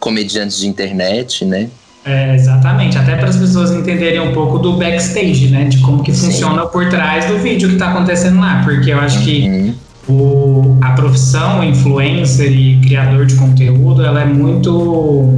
comediantes 0.00 0.58
de 0.58 0.66
internet, 0.66 1.44
né? 1.44 1.68
É, 2.04 2.34
exatamente, 2.34 2.96
até 2.96 3.16
para 3.16 3.28
as 3.28 3.36
pessoas 3.36 3.70
entenderem 3.70 4.20
um 4.20 4.32
pouco 4.32 4.58
do 4.58 4.74
backstage, 4.74 5.48
né? 5.48 5.64
De 5.64 5.78
como 5.78 6.02
que 6.02 6.12
funciona 6.12 6.62
Sim. 6.62 6.68
por 6.72 6.88
trás 6.88 7.26
do 7.26 7.38
vídeo 7.38 7.68
que 7.68 7.74
está 7.74 7.90
acontecendo 7.90 8.40
lá, 8.40 8.62
porque 8.64 8.92
eu 8.92 8.98
acho 8.98 9.22
que 9.22 9.74
uhum. 10.08 10.16
o, 10.16 10.78
a 10.80 10.90
profissão 10.92 11.62
influencer 11.62 12.50
e 12.50 12.80
criador 12.80 13.26
de 13.26 13.34
conteúdo, 13.34 14.04
ela 14.04 14.22
é 14.22 14.26
muito 14.26 15.36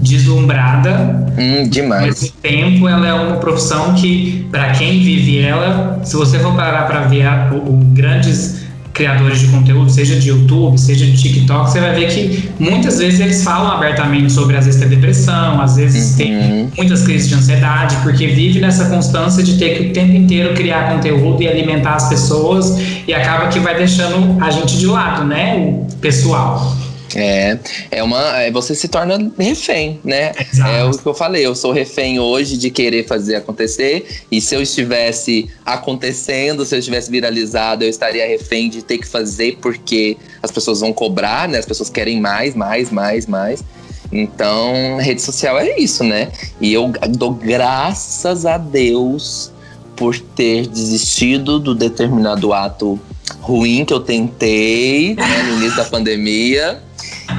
deslumbrada. 0.00 1.24
Hum, 1.38 1.68
demais. 1.68 2.06
Mesmo 2.06 2.36
tempo, 2.42 2.88
ela 2.88 3.08
é 3.08 3.14
uma 3.14 3.36
profissão 3.36 3.94
que, 3.94 4.46
para 4.50 4.72
quem 4.72 5.02
vive 5.02 5.40
ela, 5.40 6.00
se 6.04 6.14
você 6.16 6.38
for 6.38 6.54
parar 6.54 6.86
para 6.86 7.00
ver 7.02 7.26
a, 7.26 7.50
o, 7.50 7.72
o 7.72 7.76
grandes 7.94 8.63
criadores 8.94 9.40
de 9.40 9.48
conteúdo, 9.48 9.90
seja 9.90 10.14
de 10.14 10.28
YouTube, 10.28 10.78
seja 10.78 11.04
de 11.04 11.20
TikTok, 11.20 11.70
você 11.70 11.80
vai 11.80 11.94
ver 11.94 12.08
que 12.08 12.48
muitas 12.60 12.98
vezes 12.98 13.18
eles 13.18 13.42
falam 13.42 13.72
abertamente 13.72 14.32
sobre 14.32 14.56
às 14.56 14.66
vezes 14.66 14.80
ter 14.80 14.88
depressão, 14.88 15.60
às 15.60 15.74
vezes 15.76 16.12
uhum. 16.12 16.16
tem 16.16 16.70
muitas 16.76 17.02
crises 17.02 17.28
de 17.28 17.34
ansiedade, 17.34 17.96
porque 18.04 18.28
vive 18.28 18.60
nessa 18.60 18.88
constância 18.88 19.42
de 19.42 19.58
ter 19.58 19.76
que 19.76 19.88
o 19.88 19.92
tempo 19.92 20.14
inteiro 20.14 20.54
criar 20.54 20.94
conteúdo 20.94 21.42
e 21.42 21.48
alimentar 21.48 21.96
as 21.96 22.08
pessoas 22.08 22.78
e 23.06 23.12
acaba 23.12 23.48
que 23.48 23.58
vai 23.58 23.76
deixando 23.76 24.40
a 24.40 24.50
gente 24.50 24.78
de 24.78 24.86
lado, 24.86 25.24
né, 25.24 25.56
o 25.56 25.96
pessoal. 25.96 26.83
É, 27.14 27.58
é 27.90 28.02
uma. 28.02 28.42
É, 28.42 28.50
você 28.50 28.74
se 28.74 28.88
torna 28.88 29.32
refém, 29.38 30.00
né? 30.04 30.32
Exato. 30.38 30.70
É 30.70 30.84
o 30.84 30.90
que 30.90 31.06
eu 31.06 31.14
falei, 31.14 31.46
eu 31.46 31.54
sou 31.54 31.72
refém 31.72 32.18
hoje 32.18 32.56
de 32.56 32.70
querer 32.70 33.06
fazer 33.06 33.36
acontecer. 33.36 34.24
E 34.30 34.40
se 34.40 34.54
eu 34.54 34.62
estivesse 34.62 35.48
acontecendo, 35.64 36.64
se 36.64 36.74
eu 36.74 36.78
estivesse 36.78 37.10
viralizado, 37.10 37.84
eu 37.84 37.88
estaria 37.88 38.26
refém 38.26 38.68
de 38.68 38.82
ter 38.82 38.98
que 38.98 39.06
fazer 39.06 39.58
porque 39.60 40.16
as 40.42 40.50
pessoas 40.50 40.80
vão 40.80 40.92
cobrar, 40.92 41.48
né? 41.48 41.58
As 41.58 41.66
pessoas 41.66 41.88
querem 41.88 42.20
mais, 42.20 42.54
mais, 42.54 42.90
mais, 42.90 43.26
mais. 43.26 43.64
Então, 44.12 44.98
rede 44.98 45.22
social 45.22 45.58
é 45.58 45.78
isso, 45.78 46.04
né? 46.04 46.30
E 46.60 46.72
eu 46.72 46.92
dou 47.10 47.32
graças 47.32 48.44
a 48.44 48.58
Deus 48.58 49.52
por 49.96 50.18
ter 50.18 50.66
desistido 50.66 51.58
do 51.58 51.74
determinado 51.74 52.52
ato 52.52 52.98
ruim 53.40 53.84
que 53.84 53.92
eu 53.92 54.00
tentei 54.00 55.14
né, 55.14 55.42
no 55.44 55.58
início 55.58 55.76
da 55.76 55.84
pandemia 55.84 56.82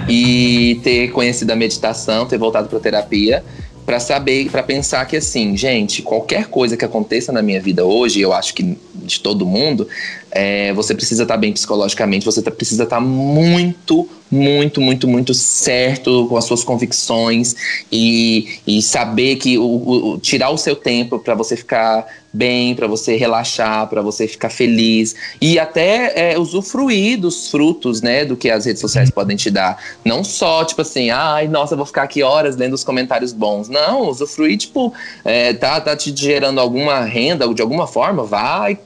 e 0.08 0.80
ter 0.84 1.10
conhecido 1.10 1.52
a 1.52 1.56
meditação, 1.56 2.26
ter 2.26 2.38
voltado 2.38 2.68
para 2.68 2.80
terapia, 2.80 3.44
para 3.86 4.00
saber, 4.00 4.50
para 4.50 4.64
pensar 4.64 5.06
que 5.06 5.16
assim, 5.16 5.56
gente, 5.56 6.02
qualquer 6.02 6.48
coisa 6.48 6.76
que 6.76 6.84
aconteça 6.84 7.32
na 7.32 7.42
minha 7.42 7.62
vida 7.62 7.86
hoje, 7.86 8.20
eu 8.20 8.34
acho 8.34 8.54
que 8.54 8.78
de 8.96 9.20
todo 9.20 9.46
mundo, 9.46 9.88
é, 10.36 10.74
você 10.74 10.94
precisa 10.94 11.24
estar 11.24 11.36
tá 11.36 11.40
bem 11.40 11.54
psicologicamente, 11.54 12.26
você 12.26 12.42
tá, 12.42 12.52
precisa 12.52 12.84
estar 12.84 12.98
tá 12.98 13.02
muito, 13.02 14.10
muito, 14.30 14.82
muito, 14.82 15.08
muito 15.08 15.34
certo 15.34 16.28
com 16.28 16.36
as 16.36 16.44
suas 16.44 16.62
convicções 16.62 17.56
e, 17.90 18.60
e 18.68 18.82
saber 18.82 19.38
que 19.38 19.58
o, 19.58 20.14
o 20.14 20.18
tirar 20.20 20.50
o 20.50 20.58
seu 20.58 20.76
tempo 20.76 21.20
para 21.20 21.36
você 21.36 21.56
ficar 21.56 22.06
bem, 22.36 22.76
para 22.76 22.86
você 22.86 23.16
relaxar, 23.16 23.88
para 23.88 24.02
você 24.02 24.28
ficar 24.28 24.50
feliz 24.50 25.16
e 25.42 25.58
até 25.58 26.34
é, 26.34 26.38
usufruir 26.38 27.18
dos 27.18 27.50
frutos, 27.50 28.02
né, 28.02 28.26
do 28.26 28.36
que 28.36 28.50
as 28.50 28.66
redes 28.66 28.82
sociais 28.82 29.10
podem 29.10 29.38
te 29.38 29.50
dar. 29.50 29.82
Não 30.04 30.24
só, 30.24 30.66
tipo 30.66 30.82
assim, 30.82 31.10
ai, 31.10 31.48
nossa, 31.48 31.78
vou 31.78 31.86
ficar 31.86 32.04
aqui 32.04 32.22
horas 32.22 32.58
lendo 32.58 32.74
os 32.74 32.84
comentários 32.84 33.32
bons. 33.32 33.70
Não, 33.70 34.10
usufruir, 34.10 34.58
tipo, 34.58 34.94
é, 35.24 35.54
tá, 35.54 35.80
tá 35.80 35.96
te 35.96 36.14
gerando 36.16 36.60
alguma 36.60 37.00
renda 37.06 37.52
de 37.54 37.62
alguma 37.62 37.88
forma, 37.88 38.24
vai, 38.24 38.78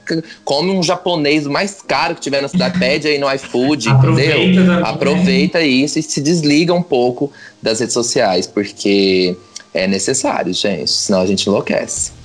come 0.44 0.70
um 0.70 0.82
japonês 0.82 1.39
mais 1.46 1.80
caro 1.86 2.14
que 2.14 2.20
tiver 2.20 2.40
na 2.40 2.48
cidade, 2.48 2.78
pede 2.80 3.08
aí 3.08 3.18
no 3.18 3.32
iFood, 3.32 3.88
entendeu? 3.88 4.84
Aproveita 4.84 5.60
isso 5.60 5.98
e 5.98 6.02
se 6.02 6.20
desliga 6.20 6.74
um 6.74 6.82
pouco 6.82 7.32
das 7.62 7.80
redes 7.80 7.94
sociais, 7.94 8.46
porque 8.46 9.36
é 9.72 9.86
necessário, 9.86 10.52
gente, 10.52 10.90
senão 10.90 11.20
a 11.20 11.26
gente 11.26 11.46
enlouquece. 11.46 12.19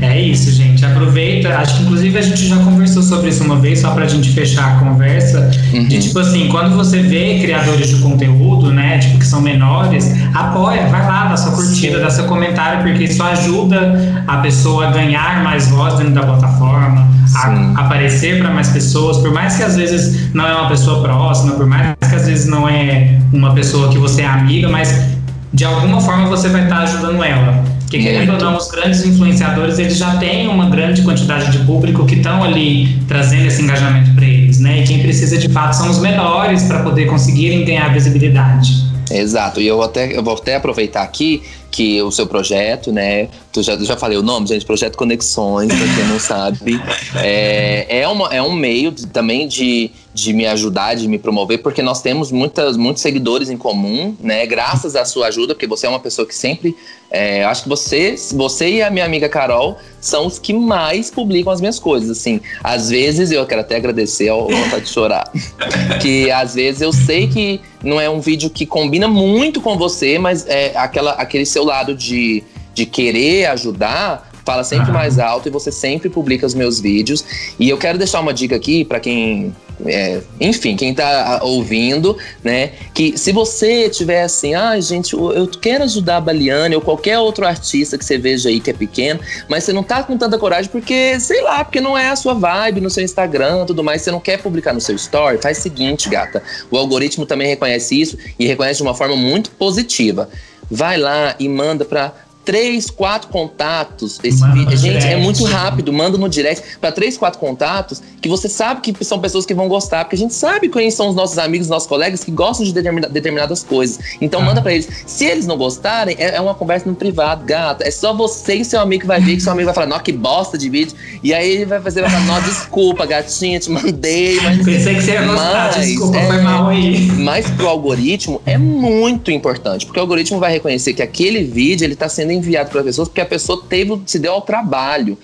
É 0.00 0.20
isso, 0.20 0.52
gente. 0.52 0.84
Aproveita. 0.84 1.48
Acho 1.58 1.76
que 1.76 1.82
inclusive 1.82 2.18
a 2.18 2.22
gente 2.22 2.46
já 2.46 2.56
conversou 2.56 3.02
sobre 3.02 3.30
isso 3.30 3.42
uma 3.42 3.56
vez, 3.56 3.80
só 3.80 3.90
pra 3.90 4.06
gente 4.06 4.30
fechar 4.30 4.76
a 4.76 4.78
conversa. 4.78 5.50
Uhum. 5.72 5.88
De 5.88 5.98
tipo 5.98 6.18
assim, 6.18 6.48
quando 6.48 6.76
você 6.76 7.00
vê 7.00 7.40
criadores 7.40 7.88
de 7.88 7.96
conteúdo, 7.96 8.72
né? 8.72 8.98
Tipo, 8.98 9.18
que 9.18 9.26
são 9.26 9.40
menores, 9.40 10.12
apoia, 10.34 10.86
vai 10.86 11.04
lá, 11.04 11.26
dá 11.26 11.36
sua 11.36 11.52
curtida, 11.52 11.96
Sim. 11.96 12.02
dá 12.02 12.10
seu 12.10 12.24
comentário, 12.24 12.82
porque 12.82 13.04
isso 13.04 13.22
ajuda 13.22 14.22
a 14.26 14.36
pessoa 14.38 14.88
a 14.88 14.90
ganhar 14.92 15.42
mais 15.42 15.68
voz 15.68 15.94
dentro 15.94 16.14
da 16.14 16.22
plataforma, 16.22 17.08
a 17.34 17.80
aparecer 17.80 18.38
para 18.40 18.50
mais 18.50 18.68
pessoas, 18.68 19.18
por 19.18 19.32
mais 19.32 19.56
que 19.56 19.64
às 19.64 19.76
vezes 19.76 20.32
não 20.32 20.46
é 20.46 20.54
uma 20.54 20.68
pessoa 20.68 21.02
próxima, 21.02 21.54
por 21.54 21.66
mais 21.66 21.96
que 22.08 22.14
às 22.14 22.26
vezes 22.26 22.46
não 22.46 22.68
é 22.68 23.18
uma 23.32 23.52
pessoa 23.52 23.88
que 23.88 23.98
você 23.98 24.22
é 24.22 24.26
amiga, 24.26 24.68
mas 24.68 25.17
de 25.52 25.64
alguma 25.64 26.00
forma 26.00 26.28
você 26.28 26.48
vai 26.48 26.64
estar 26.64 26.78
ajudando 26.80 27.22
ela. 27.22 27.64
Porque 27.80 28.00
querendo 28.00 28.34
ou 28.34 28.38
não, 28.38 28.56
os 28.56 28.70
grandes 28.70 29.02
influenciadores, 29.04 29.78
eles 29.78 29.96
já 29.96 30.16
têm 30.16 30.46
uma 30.46 30.68
grande 30.68 31.00
quantidade 31.00 31.50
de 31.50 31.64
público 31.64 32.04
que 32.04 32.16
estão 32.16 32.44
ali 32.44 33.00
trazendo 33.08 33.46
esse 33.46 33.62
engajamento 33.62 34.12
para 34.14 34.26
eles, 34.26 34.60
né? 34.60 34.80
E 34.80 34.84
quem 34.84 35.00
precisa 35.00 35.38
de 35.38 35.48
fato 35.48 35.72
são 35.72 35.88
os 35.88 35.98
menores 35.98 36.64
para 36.64 36.82
poder 36.82 37.06
conseguirem 37.06 37.64
ganhar 37.64 37.90
visibilidade. 37.94 38.86
Exato, 39.10 39.58
e 39.58 39.66
eu, 39.66 39.82
até, 39.82 40.14
eu 40.14 40.22
vou 40.22 40.34
até 40.34 40.56
aproveitar 40.56 41.02
aqui 41.02 41.42
que 41.78 42.02
o 42.02 42.10
seu 42.10 42.26
projeto, 42.26 42.90
né? 42.90 43.28
Tu 43.52 43.62
já, 43.62 43.76
já 43.76 43.96
falei 43.96 44.18
o 44.18 44.22
nome, 44.22 44.48
gente, 44.48 44.66
Projeto 44.66 44.96
Conexões, 44.96 45.68
pra 45.68 45.94
quem 45.94 46.06
não 46.06 46.18
sabe. 46.18 46.80
É, 47.20 48.00
é, 48.00 48.08
uma, 48.08 48.28
é 48.28 48.40
um 48.40 48.52
meio 48.52 48.90
de, 48.90 49.06
também 49.06 49.48
de, 49.48 49.90
de 50.12 50.32
me 50.32 50.46
ajudar, 50.46 50.94
de 50.94 51.08
me 51.08 51.18
promover, 51.18 51.62
porque 51.62 51.82
nós 51.82 52.02
temos 52.02 52.30
muitas, 52.30 52.76
muitos 52.76 53.02
seguidores 53.02 53.50
em 53.50 53.56
comum, 53.56 54.14
né? 54.20 54.46
Graças 54.46 54.94
à 54.94 55.04
sua 55.04 55.28
ajuda, 55.28 55.54
porque 55.54 55.66
você 55.66 55.86
é 55.86 55.88
uma 55.88 56.00
pessoa 56.00 56.26
que 56.26 56.34
sempre. 56.34 56.76
É, 57.10 57.44
acho 57.44 57.62
que 57.62 57.68
você, 57.68 58.14
você 58.32 58.68
e 58.68 58.82
a 58.82 58.90
minha 58.90 59.04
amiga 59.04 59.28
Carol 59.28 59.78
são 60.00 60.26
os 60.26 60.38
que 60.38 60.52
mais 60.52 61.10
publicam 61.10 61.52
as 61.52 61.60
minhas 61.60 61.78
coisas. 61.78 62.10
Assim, 62.10 62.40
às 62.62 62.90
vezes 62.90 63.30
eu 63.30 63.46
quero 63.46 63.62
até 63.62 63.76
agradecer 63.76 64.28
ao 64.28 64.48
vontade 64.48 64.84
de 64.84 64.90
chorar. 64.90 65.30
que 66.02 66.30
às 66.30 66.54
vezes 66.54 66.82
eu 66.82 66.92
sei 66.92 67.26
que 67.26 67.60
não 67.82 68.00
é 68.00 68.10
um 68.10 68.20
vídeo 68.20 68.50
que 68.50 68.66
combina 68.66 69.06
muito 69.06 69.60
com 69.60 69.76
você, 69.76 70.18
mas 70.18 70.46
é 70.46 70.76
aquela, 70.76 71.12
aquele 71.12 71.46
seu 71.46 71.64
lado 71.68 71.94
de, 71.94 72.42
de 72.74 72.84
querer 72.84 73.46
ajudar 73.46 74.28
fala 74.44 74.64
sempre 74.64 74.90
mais 74.90 75.18
alto 75.18 75.46
e 75.46 75.50
você 75.50 75.70
sempre 75.70 76.08
publica 76.08 76.46
os 76.46 76.54
meus 76.54 76.80
vídeos. 76.80 77.22
E 77.60 77.68
eu 77.68 77.76
quero 77.76 77.98
deixar 77.98 78.18
uma 78.18 78.32
dica 78.32 78.56
aqui 78.56 78.82
para 78.82 78.98
quem 78.98 79.54
é, 79.84 80.20
enfim, 80.40 80.74
quem 80.74 80.92
tá 80.92 81.40
ouvindo, 81.42 82.16
né? 82.42 82.72
Que 82.92 83.16
se 83.16 83.30
você 83.30 83.88
tiver 83.88 84.22
assim, 84.22 84.54
ah, 84.54 84.78
gente, 84.80 85.12
eu 85.14 85.46
quero 85.46 85.84
ajudar 85.84 86.16
a 86.16 86.20
Baliane 86.20 86.74
ou 86.74 86.80
qualquer 86.80 87.18
outro 87.18 87.46
artista 87.46 87.96
que 87.96 88.04
você 88.04 88.18
veja 88.18 88.48
aí 88.48 88.58
que 88.58 88.70
é 88.70 88.72
pequeno, 88.72 89.20
mas 89.48 89.64
você 89.64 89.72
não 89.72 89.82
tá 89.82 90.02
com 90.02 90.16
tanta 90.16 90.38
coragem 90.38 90.70
porque, 90.70 91.20
sei 91.20 91.42
lá, 91.42 91.64
porque 91.64 91.80
não 91.80 91.96
é 91.96 92.08
a 92.08 92.16
sua 92.16 92.34
vibe 92.34 92.80
no 92.80 92.90
seu 92.90 93.04
Instagram 93.04 93.66
tudo 93.66 93.84
mais, 93.84 94.02
você 94.02 94.10
não 94.10 94.20
quer 94.20 94.38
publicar 94.38 94.72
no 94.72 94.80
seu 94.80 94.96
story, 94.96 95.38
faz 95.40 95.58
o 95.58 95.62
seguinte, 95.62 96.08
gata. 96.08 96.42
O 96.70 96.76
algoritmo 96.76 97.26
também 97.26 97.48
reconhece 97.48 98.00
isso 98.00 98.18
e 98.38 98.46
reconhece 98.46 98.78
de 98.78 98.82
uma 98.82 98.94
forma 98.94 99.16
muito 99.16 99.50
positiva. 99.52 100.28
Vai 100.70 100.96
lá 100.98 101.34
e 101.38 101.48
manda 101.48 101.84
para 101.84 102.12
três, 102.48 102.88
quatro 102.88 103.28
contatos. 103.28 104.18
Esse 104.24 104.42
vídeo, 104.52 104.74
gente, 104.74 104.96
é 104.96 105.00
direct. 105.00 105.20
é 105.20 105.22
muito 105.22 105.44
rápido. 105.44 105.92
Manda 105.92 106.16
no 106.16 106.30
direct 106.30 106.78
para 106.80 106.90
três, 106.90 107.18
quatro 107.18 107.38
contatos 107.38 108.00
que 108.22 108.28
você 108.28 108.48
sabe 108.48 108.80
que 108.80 109.04
são 109.04 109.18
pessoas 109.20 109.44
que 109.44 109.52
vão 109.52 109.68
gostar, 109.68 110.04
porque 110.04 110.16
a 110.16 110.18
gente 110.18 110.32
sabe 110.34 110.68
quem 110.68 110.90
são 110.90 111.08
os 111.08 111.14
nossos 111.14 111.38
amigos, 111.38 111.68
nossos 111.68 111.86
colegas 111.86 112.24
que 112.24 112.30
gostam 112.30 112.64
de 112.64 112.72
determina, 112.72 113.06
determinadas 113.06 113.62
coisas. 113.62 113.98
Então 114.18 114.40
ah. 114.40 114.44
manda 114.44 114.62
para 114.62 114.72
eles. 114.72 114.88
Se 115.06 115.26
eles 115.26 115.46
não 115.46 115.58
gostarem, 115.58 116.16
é, 116.18 116.36
é, 116.36 116.40
uma 116.40 116.54
conversa 116.54 116.88
no 116.88 116.94
privado, 116.94 117.44
gato. 117.44 117.82
É 117.82 117.90
só 117.90 118.14
você 118.14 118.54
e 118.54 118.64
seu 118.64 118.80
amigo 118.80 119.02
que 119.02 119.06
vai 119.06 119.20
ver 119.20 119.36
que 119.36 119.42
seu 119.42 119.52
amigo 119.52 119.66
vai 119.66 119.74
falar, 119.74 119.86
nossa, 119.86 120.02
que 120.02 120.12
bosta 120.12 120.56
de 120.56 120.70
vídeo. 120.70 120.96
E 121.22 121.34
aí 121.34 121.50
ele 121.50 121.66
vai 121.66 121.80
fazer, 121.82 122.00
vai 122.00 122.10
falar, 122.10 122.24
nossa, 122.24 122.48
desculpa, 122.48 123.04
gatinha, 123.04 123.60
te 123.60 123.70
mandei. 123.70 124.40
Mas, 124.40 124.58
Pensei 124.64 124.94
que 124.94 125.02
você 125.02 125.12
ia 125.12 125.22
gostar, 125.26 125.72
mas, 125.76 125.86
desculpa, 125.86 126.16
é, 126.16 126.26
foi 126.26 126.40
mal 126.40 126.68
aí. 126.68 127.06
Mas 127.12 127.50
pro 127.50 127.68
algoritmo 127.68 128.40
é 128.46 128.56
muito 128.56 129.30
importante, 129.30 129.84
porque 129.84 130.00
o 130.00 130.02
algoritmo 130.02 130.40
vai 130.40 130.50
reconhecer 130.52 130.94
que 130.94 131.02
aquele 131.02 131.44
vídeo 131.44 131.84
ele 131.84 131.94
tá 131.94 132.08
sendo 132.08 132.37
enviado 132.38 132.70
para 132.70 132.82
pessoas 132.82 133.08
porque 133.08 133.20
a 133.20 133.26
pessoa 133.26 133.62
teve, 133.68 134.00
se 134.06 134.18
deu 134.18 134.32
ao 134.32 134.42
trabalho. 134.42 135.18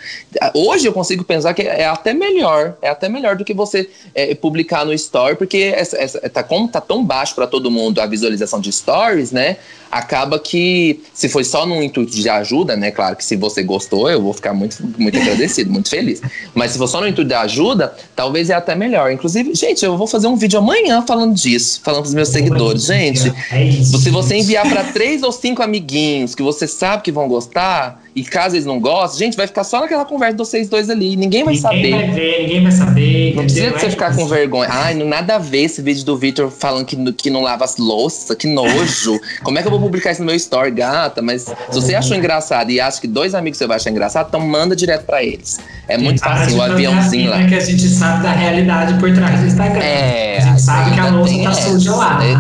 Hoje 0.55 0.87
eu 0.87 0.93
consigo 0.93 1.25
pensar 1.25 1.55
que 1.55 1.63
é 1.63 1.87
até 1.87 2.13
melhor, 2.13 2.77
é 2.83 2.89
até 2.89 3.09
melhor 3.09 3.37
do 3.37 3.45
que 3.45 3.55
você 3.55 3.89
é, 4.15 4.35
publicar 4.35 4.85
no 4.85 4.93
story, 4.93 5.37
porque 5.37 5.73
essa, 5.75 5.97
essa, 5.97 6.21
tá, 6.29 6.43
como 6.43 6.69
tá 6.69 6.81
tão 6.81 7.05
baixo 7.05 7.35
para 7.35 7.47
todo 7.47 7.71
mundo 7.71 8.01
a 8.01 8.07
visualização 8.07 8.61
de 8.61 8.71
stories, 8.73 9.33
né? 9.33 9.57
Acaba 9.91 10.39
que, 10.39 11.01
se 11.13 11.29
foi 11.29 11.45
só 11.45 11.67
num 11.67 11.83
intuito 11.83 12.13
de 12.13 12.29
ajuda, 12.29 12.77
né? 12.77 12.91
Claro 12.91 13.17
que 13.17 13.25
se 13.25 13.37
você 13.37 13.63
gostou, 13.63 14.11
eu 14.11 14.21
vou 14.21 14.33
ficar 14.33 14.53
muito, 14.53 14.77
muito 14.99 15.19
agradecido, 15.19 15.73
muito 15.73 15.89
feliz. 15.89 16.21
Mas 16.55 16.73
se 16.73 16.79
for 16.79 16.87
só 16.87 17.01
no 17.01 17.09
intuito 17.09 17.29
de 17.29 17.35
ajuda, 17.35 17.95
talvez 18.15 18.51
é 18.51 18.55
até 18.55 18.75
melhor. 18.75 19.11
Inclusive, 19.11 19.55
gente, 19.55 19.85
eu 19.85 19.97
vou 19.97 20.07
fazer 20.07 20.27
um 20.27 20.37
vídeo 20.37 20.59
amanhã 20.59 21.03
falando 21.03 21.35
disso, 21.35 21.81
falando 21.83 22.03
pros 22.03 22.15
meus 22.15 22.29
seguidores. 22.29 22.85
Gente, 22.85 23.33
é 23.51 23.71
se 23.73 24.11
você 24.11 24.37
enviar 24.37 24.69
para 24.69 24.85
três 24.85 25.23
ou 25.23 25.33
cinco 25.33 25.63
amiguinhos 25.63 26.35
que 26.35 26.43
você 26.43 26.67
sabe 26.67 27.03
que 27.03 27.13
vão 27.13 27.29
gostar, 27.29 28.04
e 28.15 28.23
caso 28.23 28.55
eles 28.55 28.65
não 28.65 28.79
gostem, 28.79 29.27
gente, 29.27 29.37
vai 29.37 29.47
ficar 29.47 29.65
só 29.65 29.81
naquela 29.81 30.05
conversa 30.05 30.35
de 30.35 30.39
vocês 30.39 30.69
dois 30.69 30.89
ali. 30.89 31.17
Ninguém 31.17 31.43
vai 31.43 31.55
ninguém 31.55 31.61
saber. 31.61 31.83
Ninguém 31.83 32.07
vai 32.07 32.11
ver, 32.11 32.43
ninguém 32.43 32.63
vai 32.63 32.73
saber. 32.73 33.35
Não 33.35 33.43
precisa 33.43 33.67
de 33.67 33.73
você 33.81 33.91
ficar 33.91 34.15
com 34.15 34.27
vergonha. 34.27 34.69
Ai, 34.71 34.95
não 34.95 35.07
nada 35.07 35.35
a 35.35 35.39
ver 35.39 35.65
esse 35.65 35.83
vídeo 35.83 36.05
do 36.05 36.17
Victor 36.17 36.51
falando 36.51 36.85
que, 36.85 37.13
que 37.15 37.29
não 37.29 37.43
lava 37.43 37.65
as 37.65 37.77
louças, 37.77 38.37
que 38.37 38.47
nojo. 38.47 39.21
Como 39.43 39.59
é 39.59 39.63
que 39.63 39.67
eu 39.67 39.71
vou 39.71 39.81
publicar 39.81 40.13
isso 40.13 40.21
no 40.21 40.27
meu 40.27 40.37
story, 40.37 40.71
gata? 40.71 41.21
Mas 41.21 41.43
se 41.43 41.55
você 41.73 41.95
achou 41.95 42.17
engraçado 42.17 42.71
e 42.71 42.81
acha 42.81 43.01
que 43.01 43.09
dois 43.09 43.35
amigos 43.35 43.59
você 43.59 43.67
vai 43.67 43.77
achar 43.77 43.91
engraçado, 43.91 44.29
então 44.29 44.41
manda 44.41 44.77
direto 44.77 45.05
para 45.05 45.23
eles. 45.25 45.59
É 45.89 45.99
muito 45.99 46.21
fácil, 46.21 46.57
o 46.57 46.63
aviãozinho 46.63 47.31
lá. 47.31 47.45
que 47.45 47.55
a 47.55 47.61
gente 47.61 47.87
sabe 47.89 48.23
da 48.23 48.33
realidade 48.33 48.99
por 48.99 49.13
trás 49.13 49.41
do 49.41 49.47
Instagram. 49.47 49.83
É, 49.83 50.39
a 50.39 50.41
gente 50.41 50.63
sabe 50.63 50.95
que 50.95 51.01
a 51.01 51.11
louça 51.11 51.43
tá 51.43 51.53
suja 51.53 51.95
lá. 51.95 52.19
Né? 52.19 52.35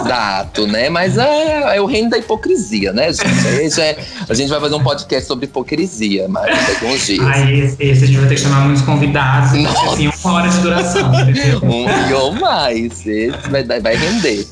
Exato, 0.00 0.66
né? 0.66 0.88
Mas 0.88 1.18
é, 1.18 1.76
é, 1.76 1.80
o 1.80 1.86
reino 1.86 2.08
da 2.08 2.16
hipocrisia, 2.16 2.92
né, 2.92 3.12
gente? 3.12 3.80
É, 3.80 3.98
a 4.28 4.34
gente 4.34 4.48
vai 4.48 4.60
fazer 4.60 4.74
um 4.74 4.82
podcast 4.82 5.15
sobre 5.20 5.46
hipocrisia, 5.46 6.26
mas 6.28 6.46
daqui 6.66 6.84
uns 6.84 7.06
dias. 7.06 7.26
Aí, 7.26 7.60
esse, 7.60 7.76
esse, 7.80 8.04
a 8.04 8.06
gente 8.06 8.18
vai 8.18 8.28
ter 8.28 8.34
que 8.34 8.40
chamar 8.40 8.64
muitos 8.64 8.82
convidados, 8.82 9.50
assim, 9.52 10.10
uma 10.24 10.32
hora 10.32 10.48
de 10.48 10.58
duração. 10.58 11.12
um 11.62 12.14
ou 12.14 12.32
mais. 12.34 13.06
Esse 13.06 13.32
vai, 13.50 13.80
vai 13.80 13.96
render. 13.96 14.46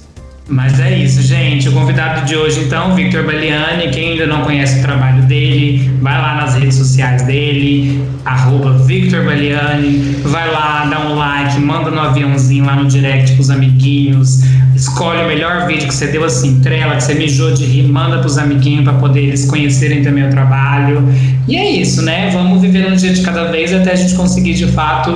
Mas 0.46 0.78
é 0.78 0.98
isso, 0.98 1.22
gente. 1.22 1.68
O 1.70 1.72
convidado 1.72 2.26
de 2.26 2.36
hoje, 2.36 2.60
então, 2.60 2.94
Victor 2.94 3.24
Baliani. 3.24 3.90
Quem 3.90 4.12
ainda 4.12 4.26
não 4.26 4.42
conhece 4.42 4.78
o 4.78 4.82
trabalho 4.82 5.22
dele, 5.22 5.90
vai 6.02 6.20
lá 6.20 6.34
nas 6.34 6.54
redes 6.56 6.74
sociais 6.74 7.22
dele, 7.22 8.06
arroba 8.26 8.76
Victor 8.84 9.24
Baliani. 9.24 10.16
Vai 10.22 10.50
lá, 10.50 10.84
dá 10.84 11.00
um 11.08 11.14
like, 11.14 11.58
manda 11.58 11.90
no 11.90 11.98
aviãozinho 11.98 12.66
lá 12.66 12.76
no 12.76 12.86
direct 12.86 13.34
pros 13.34 13.48
amiguinhos. 13.48 14.42
Escolhe 14.88 15.22
o 15.22 15.26
melhor 15.26 15.66
vídeo 15.66 15.88
que 15.88 15.94
você 15.94 16.08
deu 16.08 16.22
assim, 16.22 16.60
trela, 16.60 16.96
que 16.96 17.04
você 17.04 17.14
mijou 17.14 17.52
de 17.52 17.64
rir, 17.64 17.88
manda 17.88 18.18
pros 18.18 18.36
amiguinhos 18.36 18.84
para 18.84 18.92
poder 18.92 19.22
eles 19.22 19.46
conhecerem 19.46 20.02
também 20.02 20.26
o 20.26 20.30
trabalho. 20.30 21.08
E 21.48 21.56
é 21.56 21.70
isso, 21.70 22.02
né? 22.02 22.28
Vamos 22.30 22.60
viver 22.60 22.86
um 22.92 22.94
dia 22.94 23.12
de 23.14 23.22
cada 23.22 23.50
vez 23.50 23.72
até 23.72 23.92
a 23.92 23.94
gente 23.94 24.14
conseguir, 24.14 24.52
de 24.52 24.66
fato, 24.66 25.10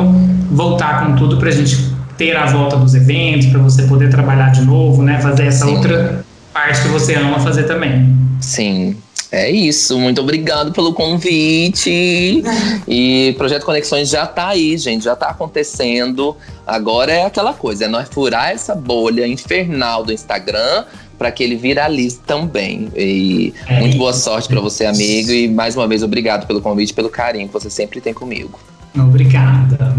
voltar 0.51 1.05
com 1.05 1.17
tudo 1.17 1.37
pra 1.37 1.51
gente 1.51 1.77
ter 2.17 2.35
a 2.35 2.47
volta 2.47 2.77
dos 2.77 2.95
eventos, 2.95 3.47
para 3.47 3.61
você 3.61 3.83
poder 3.83 4.09
trabalhar 4.09 4.49
de 4.53 4.63
novo, 4.63 5.03
né? 5.03 5.21
Fazer 5.21 5.45
essa 5.45 5.67
Sim. 5.67 5.77
outra 5.77 6.25
parte 6.55 6.81
que 6.81 6.89
você 6.89 7.15
ama 7.15 7.39
fazer 7.39 7.65
também. 7.65 8.17
Sim. 8.41 8.97
É 9.31 9.51
isso, 9.51 9.99
muito 9.99 10.21
obrigado 10.23 10.73
pelo 10.73 10.95
convite. 10.95 12.43
E 12.87 13.35
Projeto 13.37 13.65
Conexões 13.65 14.09
já 14.09 14.27
tá 14.27 14.49
aí, 14.49 14.77
gente, 14.79 15.05
já 15.05 15.15
tá 15.15 15.29
acontecendo. 15.29 16.37
Agora 16.67 17.13
é 17.13 17.25
aquela 17.27 17.53
coisa, 17.53 17.85
é 17.85 17.89
nós 17.89 18.09
furar 18.09 18.51
essa 18.51 18.75
bolha 18.75 19.27
infernal 19.27 20.03
do 20.03 20.13
Instagram 20.13 20.85
para 21.19 21.31
que 21.31 21.43
ele 21.43 21.57
viralize 21.57 22.21
também. 22.27 22.89
E 22.97 23.53
é 23.67 23.81
muito 23.81 23.99
boa 23.99 24.13
sorte 24.13 24.49
para 24.49 24.61
você, 24.61 24.87
amigo. 24.87 25.31
E 25.31 25.49
mais 25.49 25.77
uma 25.77 25.87
vez, 25.87 26.03
obrigado 26.03 26.47
pelo 26.47 26.63
convite, 26.63 26.95
pelo 26.95 27.11
carinho 27.11 27.49
que 27.49 27.53
você 27.53 27.69
sempre 27.69 28.01
tem 28.01 28.15
comigo. 28.15 28.59
Obrigada. 28.97 29.95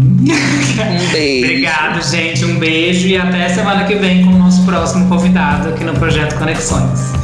Um 0.80 1.12
beijo. 1.12 1.44
Obrigado, 1.44 2.02
gente. 2.02 2.44
Um 2.44 2.58
beijo 2.58 3.06
e 3.06 3.16
até 3.16 3.48
semana 3.50 3.84
que 3.84 3.94
vem 3.94 4.24
com 4.24 4.30
o 4.30 4.38
nosso 4.38 4.64
próximo 4.64 5.08
convidado 5.08 5.68
aqui 5.68 5.84
no 5.84 5.92
Projeto 5.94 6.38
Conexões. 6.38 7.19